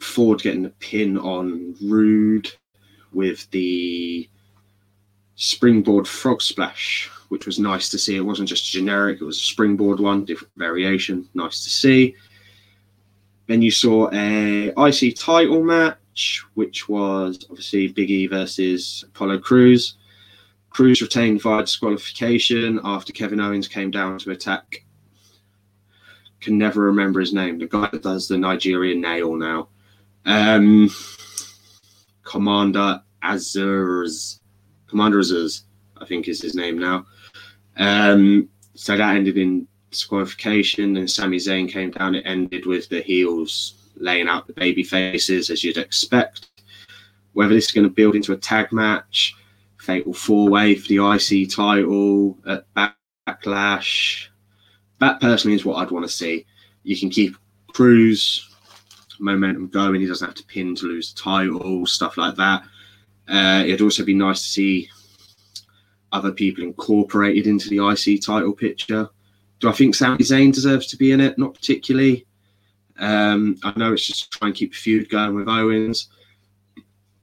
Ford 0.00 0.42
getting 0.42 0.62
the 0.64 0.70
pin 0.70 1.16
on 1.16 1.76
Roode 1.80 2.52
with 3.12 3.48
the 3.52 4.28
springboard 5.36 6.08
frog 6.08 6.42
splash 6.42 7.08
which 7.30 7.46
was 7.46 7.58
nice 7.58 7.88
to 7.88 7.98
see. 7.98 8.16
It 8.16 8.20
wasn't 8.20 8.48
just 8.48 8.70
generic; 8.70 9.20
it 9.20 9.24
was 9.24 9.38
a 9.38 9.42
springboard 9.42 9.98
one, 9.98 10.24
different 10.24 10.52
variation. 10.56 11.28
Nice 11.34 11.64
to 11.64 11.70
see. 11.70 12.14
Then 13.46 13.62
you 13.62 13.70
saw 13.70 14.10
a 14.12 14.72
IC 14.76 15.16
title 15.16 15.64
match, 15.64 16.44
which 16.54 16.88
was 16.88 17.44
obviously 17.50 17.88
Big 17.88 18.10
E 18.10 18.26
versus 18.26 19.04
Apollo 19.08 19.40
Crews. 19.40 19.96
Crews 20.70 21.02
retained 21.02 21.42
via 21.42 21.62
disqualification 21.62 22.78
after 22.84 23.12
Kevin 23.12 23.40
Owens 23.40 23.66
came 23.66 23.90
down 23.90 24.18
to 24.18 24.30
attack. 24.30 24.84
Can 26.40 26.58
never 26.58 26.82
remember 26.82 27.18
his 27.20 27.32
name. 27.32 27.58
The 27.58 27.66
guy 27.66 27.88
that 27.90 28.02
does 28.02 28.28
the 28.28 28.38
Nigerian 28.38 29.00
nail 29.00 29.34
now. 29.34 29.68
Um, 30.26 30.90
Commander 32.22 33.02
Azeez 33.22 34.40
Commander 34.90 35.20
Azeez, 35.20 35.62
I 35.98 36.04
think 36.04 36.26
is 36.26 36.42
his 36.42 36.56
name 36.56 36.76
now. 36.76 37.06
Um, 37.80 38.48
so 38.74 38.96
that 38.96 39.16
ended 39.16 39.38
in 39.38 39.66
disqualification, 39.90 40.96
and 40.96 41.10
Sami 41.10 41.38
Zayn 41.38 41.68
came 41.68 41.90
down. 41.90 42.14
It 42.14 42.26
ended 42.26 42.66
with 42.66 42.88
the 42.88 43.00
heels 43.00 43.74
laying 43.96 44.28
out 44.28 44.46
the 44.46 44.52
baby 44.52 44.84
faces, 44.84 45.50
as 45.50 45.64
you'd 45.64 45.78
expect. 45.78 46.48
Whether 47.32 47.54
this 47.54 47.66
is 47.66 47.72
going 47.72 47.88
to 47.88 47.92
build 47.92 48.14
into 48.14 48.32
a 48.32 48.36
tag 48.36 48.70
match, 48.72 49.34
fatal 49.78 50.12
four 50.12 50.48
way 50.48 50.74
for 50.74 50.88
the 50.88 50.98
IC 50.98 51.50
title 51.50 52.38
at 52.46 52.66
Backlash, 53.26 54.28
that 54.98 55.20
personally 55.20 55.56
is 55.56 55.64
what 55.64 55.76
I'd 55.76 55.90
want 55.90 56.04
to 56.04 56.12
see. 56.12 56.44
You 56.82 56.98
can 56.98 57.08
keep 57.08 57.36
Crews 57.68 58.46
momentum 59.18 59.68
going. 59.68 60.00
He 60.00 60.06
doesn't 60.06 60.26
have 60.26 60.36
to 60.36 60.44
pin 60.44 60.74
to 60.76 60.86
lose 60.86 61.14
the 61.14 61.20
title, 61.20 61.86
stuff 61.86 62.16
like 62.16 62.36
that. 62.36 62.62
Uh, 63.28 63.62
it'd 63.64 63.80
also 63.80 64.04
be 64.04 64.14
nice 64.14 64.42
to 64.42 64.48
see 64.48 64.90
other 66.12 66.32
people 66.32 66.64
incorporated 66.64 67.46
into 67.46 67.68
the 67.68 67.86
IC 67.86 68.22
title 68.22 68.52
picture. 68.52 69.08
Do 69.60 69.68
I 69.68 69.72
think 69.72 69.94
Sami 69.94 70.18
Zayn 70.18 70.52
deserves 70.52 70.86
to 70.88 70.96
be 70.96 71.12
in 71.12 71.20
it? 71.20 71.38
Not 71.38 71.54
particularly. 71.54 72.26
Um, 72.98 73.56
I 73.62 73.72
know 73.78 73.92
it's 73.92 74.06
just 74.06 74.30
try 74.30 74.48
and 74.48 74.56
keep 74.56 74.72
a 74.72 74.76
feud 74.76 75.08
going 75.08 75.34
with 75.34 75.48
Owens, 75.48 76.08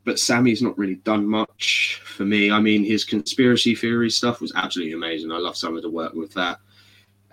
but 0.06 0.20
Sami's 0.20 0.62
not 0.62 0.78
really 0.78 0.96
done 0.96 1.28
much 1.28 2.02
for 2.06 2.26
me. 2.26 2.52
I 2.52 2.60
mean, 2.60 2.84
his 2.84 3.04
conspiracy 3.04 3.76
theory 3.76 4.10
stuff 4.10 4.42
was 4.42 4.54
absolutely 4.56 4.94
amazing. 4.94 5.32
I 5.32 5.38
love 5.38 5.58
some 5.58 5.76
of 5.76 5.84
the 5.84 5.90
work 5.90 6.14
with 6.14 6.34
that. 6.34 6.60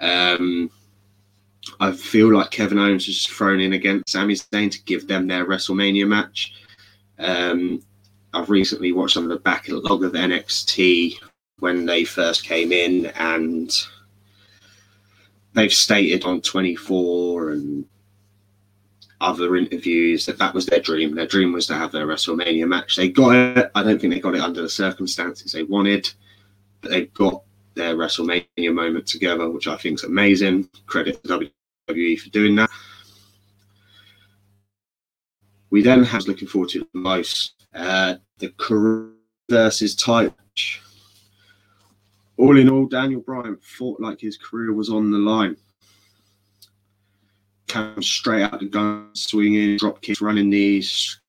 Um, 0.00 0.70
I 1.80 1.92
feel 1.92 2.34
like 2.34 2.50
Kevin 2.50 2.78
Owens 2.78 3.06
was 3.06 3.16
just 3.16 3.30
thrown 3.30 3.60
in 3.60 3.72
against 3.72 4.10
Sami 4.10 4.34
Zayn 4.34 4.70
to 4.70 4.82
give 4.84 5.08
them 5.08 5.26
their 5.26 5.46
WrestleMania 5.46 6.06
match. 6.06 6.52
Um, 7.18 7.82
I've 8.34 8.50
recently 8.50 8.92
watched 8.92 9.14
some 9.14 9.24
of 9.24 9.30
the 9.30 9.38
backlog 9.38 10.04
of 10.04 10.12
NXT 10.12 11.18
when 11.64 11.86
they 11.86 12.04
first 12.04 12.44
came 12.44 12.72
in, 12.72 13.06
and 13.16 13.74
they've 15.54 15.72
stated 15.72 16.22
on 16.26 16.42
24 16.42 17.52
and 17.52 17.86
other 19.22 19.56
interviews 19.56 20.26
that 20.26 20.36
that 20.36 20.52
was 20.52 20.66
their 20.66 20.80
dream. 20.80 21.14
Their 21.14 21.26
dream 21.26 21.52
was 21.52 21.66
to 21.68 21.74
have 21.74 21.90
their 21.90 22.06
WrestleMania 22.06 22.68
match. 22.68 22.96
They 22.96 23.08
got 23.08 23.34
it. 23.34 23.70
I 23.74 23.82
don't 23.82 23.98
think 23.98 24.12
they 24.12 24.20
got 24.20 24.34
it 24.34 24.42
under 24.42 24.60
the 24.60 24.68
circumstances 24.68 25.52
they 25.52 25.62
wanted, 25.62 26.12
but 26.82 26.90
they 26.90 27.06
got 27.06 27.42
their 27.72 27.96
WrestleMania 27.96 28.74
moment 28.74 29.06
together, 29.06 29.48
which 29.48 29.66
I 29.66 29.78
think 29.78 30.00
is 30.00 30.04
amazing. 30.04 30.68
Credit 30.84 31.22
to 31.24 31.48
WWE 31.88 32.20
for 32.20 32.28
doing 32.28 32.56
that. 32.56 32.68
We 35.70 35.80
then 35.80 36.04
have 36.04 36.28
looking 36.28 36.46
forward 36.46 36.68
to 36.70 36.80
the 36.80 36.88
most 36.92 37.66
uh, 37.74 38.16
the 38.36 38.50
career 38.58 39.12
versus 39.48 39.94
type 39.94 40.34
all 42.36 42.58
in 42.58 42.68
all, 42.68 42.86
Daniel 42.86 43.20
Bryan 43.20 43.56
fought 43.60 44.00
like 44.00 44.20
his 44.20 44.36
career 44.36 44.72
was 44.72 44.90
on 44.90 45.10
the 45.10 45.18
line. 45.18 45.56
Came 47.66 48.02
straight 48.02 48.42
out 48.42 48.60
the 48.60 48.66
gun, 48.66 49.10
swinging, 49.14 49.76
drop 49.76 50.00
kicks, 50.02 50.20
running 50.20 50.50
knees, 50.50 51.20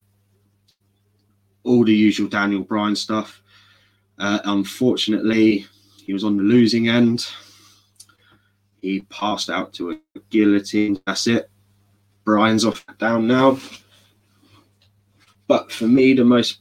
all 1.64 1.84
the 1.84 1.94
usual 1.94 2.28
Daniel 2.28 2.64
Bryan 2.64 2.96
stuff. 2.96 3.42
Uh, 4.18 4.40
unfortunately, 4.46 5.66
he 6.04 6.14
was 6.14 6.24
on 6.24 6.38
the 6.38 6.44
losing 6.44 6.88
end. 6.88 7.28
He 8.82 9.02
passed 9.02 9.50
out 9.50 9.74
to 9.74 9.92
a 9.92 10.20
guillotine. 10.30 11.02
That's 11.06 11.28
it. 11.28 11.50
Bryan's 12.24 12.66
off 12.66 12.86
down 12.98 13.28
now. 13.28 13.60
But 15.48 15.72
for 15.72 15.88
me, 15.88 16.14
the 16.14 16.24
most 16.24 16.60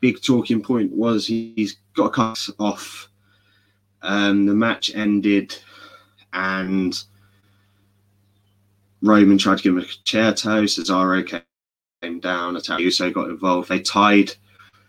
big 0.00 0.22
talking 0.22 0.62
point 0.62 0.92
was 0.92 1.26
he's 1.26 1.76
got 1.94 2.06
a 2.06 2.10
cut 2.10 2.48
off 2.58 3.08
um, 4.02 4.46
the 4.46 4.54
match 4.54 4.94
ended, 4.94 5.56
and 6.32 7.02
Roman 9.02 9.38
tried 9.38 9.58
to 9.58 9.62
give 9.62 9.72
him 9.74 9.80
a 9.80 9.82
Con-Chair-To. 9.82 10.48
Cesaro 10.64 11.42
came 12.02 12.20
down. 12.20 12.58
Uso 12.78 13.10
got 13.10 13.30
involved. 13.30 13.68
They 13.68 13.80
tied 13.80 14.32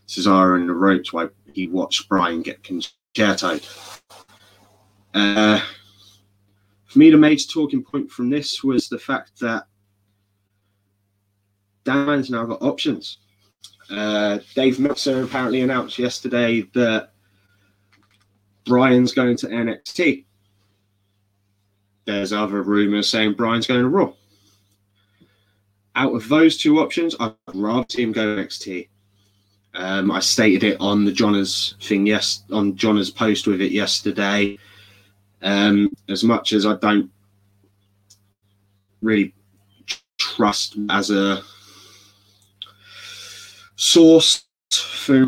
Cesaro 0.07 0.59
in 0.59 0.67
the 0.67 0.73
ropes 0.73 1.13
while 1.13 1.29
he 1.53 1.67
watched 1.67 2.09
Bryan 2.09 2.41
get 2.41 2.63
Con-Chair-To. 2.63 3.61
Uh, 5.13 5.61
for 6.85 6.99
me, 6.99 7.09
the 7.09 7.17
major 7.17 7.47
talking 7.47 7.83
point 7.83 8.11
from 8.11 8.29
this 8.29 8.63
was 8.63 8.89
the 8.89 8.99
fact 8.99 9.39
that 9.39 9.65
Dan's 11.83 12.29
now 12.29 12.45
got 12.45 12.61
options. 12.61 13.17
Uh, 13.89 14.39
Dave 14.55 14.79
Meltzer 14.79 15.23
apparently 15.23 15.61
announced 15.61 15.99
yesterday 15.99 16.61
that 16.73 17.12
Bryan's 18.65 19.13
going 19.13 19.37
to 19.37 19.47
NXT. 19.47 20.25
There's 22.05 22.33
other 22.33 22.61
rumors 22.61 23.09
saying 23.09 23.33
Bryan's 23.33 23.67
going 23.67 23.81
to 23.81 23.89
Raw. 23.89 24.13
Out 25.95 26.13
of 26.13 26.27
those 26.27 26.57
two 26.57 26.79
options, 26.79 27.15
I'd 27.19 27.33
rather 27.53 27.85
see 27.89 28.03
him 28.03 28.11
go 28.11 28.35
NXT. 28.35 28.87
Um, 29.75 30.11
I 30.11 30.19
stated 30.19 30.63
it 30.63 30.77
on 30.79 31.05
the 31.05 31.11
Johners 31.11 31.75
thing, 31.81 32.05
yes, 32.05 32.43
on 32.51 32.75
Johnner's 32.75 33.09
post 33.09 33.47
with 33.47 33.61
it 33.61 33.71
yesterday. 33.71 34.57
Um, 35.41 35.91
as 36.09 36.23
much 36.23 36.53
as 36.53 36.65
I 36.65 36.75
don't 36.75 37.11
really 39.01 39.33
trust 40.17 40.77
as 40.89 41.09
a 41.09 41.41
source 43.75 44.45
for 44.71 45.27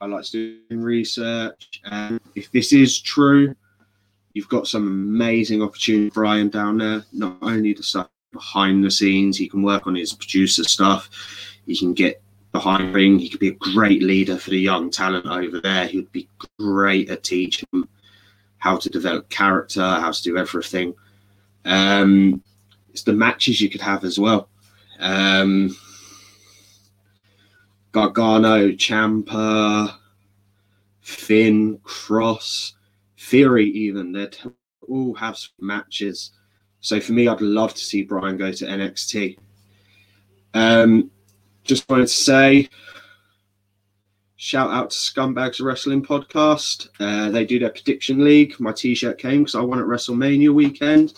I 0.00 0.06
like 0.06 0.24
to 0.26 0.58
do 0.68 0.78
research. 0.78 1.80
And 1.84 2.20
if 2.34 2.50
this 2.52 2.72
is 2.72 3.00
true, 3.00 3.54
you've 4.34 4.48
got 4.48 4.66
some 4.66 4.86
amazing 4.86 5.62
opportunity, 5.62 6.10
Bryan, 6.10 6.48
down 6.48 6.78
there. 6.78 7.04
Not 7.12 7.38
only 7.42 7.72
the 7.72 7.82
stuff 7.82 8.08
behind 8.32 8.84
the 8.84 8.90
scenes, 8.90 9.38
he 9.38 9.48
can 9.48 9.62
work 9.62 9.86
on 9.86 9.94
his 9.94 10.12
producer 10.12 10.64
stuff. 10.64 11.08
He 11.66 11.76
can 11.76 11.94
get 11.94 12.22
behind 12.52 12.94
ring. 12.94 13.18
He 13.18 13.28
could 13.28 13.40
be 13.40 13.48
a 13.48 13.52
great 13.74 14.02
leader 14.02 14.36
for 14.36 14.50
the 14.50 14.60
young 14.60 14.90
talent 14.90 15.26
over 15.26 15.60
there. 15.60 15.86
He 15.86 15.98
would 15.98 16.12
be 16.12 16.28
great 16.58 17.10
at 17.10 17.22
teaching 17.22 17.66
how 18.58 18.76
to 18.76 18.88
develop 18.90 19.28
character, 19.28 19.82
how 19.82 20.10
to 20.10 20.22
do 20.22 20.36
everything. 20.36 20.94
Um, 21.64 22.42
it's 22.90 23.02
the 23.02 23.12
matches 23.12 23.60
you 23.60 23.68
could 23.68 23.80
have 23.80 24.04
as 24.04 24.18
well. 24.18 24.48
Um, 24.98 25.76
Gargano, 27.96 28.72
Ciampa, 28.72 29.96
Finn, 31.00 31.78
Kross, 31.78 32.72
Fury, 33.14 33.70
even 33.70 34.12
they'd 34.12 34.36
all 34.86 35.14
have 35.14 35.38
matches. 35.58 36.32
So 36.80 37.00
for 37.00 37.12
me, 37.12 37.26
I'd 37.26 37.40
love 37.40 37.72
to 37.72 37.80
see 37.82 38.02
Bryan 38.02 38.36
go 38.36 38.52
to 38.52 38.66
NXT. 38.66 39.38
Um, 40.52 41.10
just 41.64 41.88
wanted 41.88 42.08
to 42.08 42.12
say, 42.12 42.68
shout 44.36 44.70
out 44.70 44.90
to 44.90 44.96
Scumbags 44.98 45.64
Wrestling 45.64 46.04
Podcast. 46.04 46.88
Uh, 47.00 47.30
they 47.30 47.46
do 47.46 47.58
their 47.58 47.70
prediction 47.70 48.22
league. 48.22 48.60
My 48.60 48.72
T-shirt 48.72 49.16
came 49.16 49.44
because 49.44 49.54
I 49.54 49.62
won 49.62 49.78
at 49.78 49.86
WrestleMania 49.86 50.52
weekend. 50.52 51.14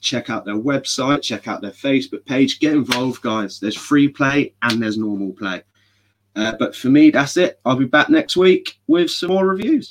Check 0.00 0.30
out 0.30 0.44
their 0.44 0.54
website. 0.54 1.22
Check 1.22 1.48
out 1.48 1.60
their 1.60 1.72
Facebook 1.72 2.24
page. 2.24 2.60
Get 2.60 2.74
involved, 2.74 3.20
guys. 3.20 3.58
There's 3.58 3.76
free 3.76 4.06
play 4.06 4.54
and 4.62 4.80
there's 4.80 4.96
normal 4.96 5.32
play. 5.32 5.64
Uh, 6.36 6.54
but 6.58 6.74
for 6.74 6.88
me, 6.88 7.10
that's 7.10 7.36
it. 7.36 7.60
I'll 7.64 7.76
be 7.76 7.84
back 7.84 8.10
next 8.10 8.36
week 8.36 8.78
with 8.86 9.10
some 9.10 9.30
more 9.30 9.46
reviews. 9.46 9.88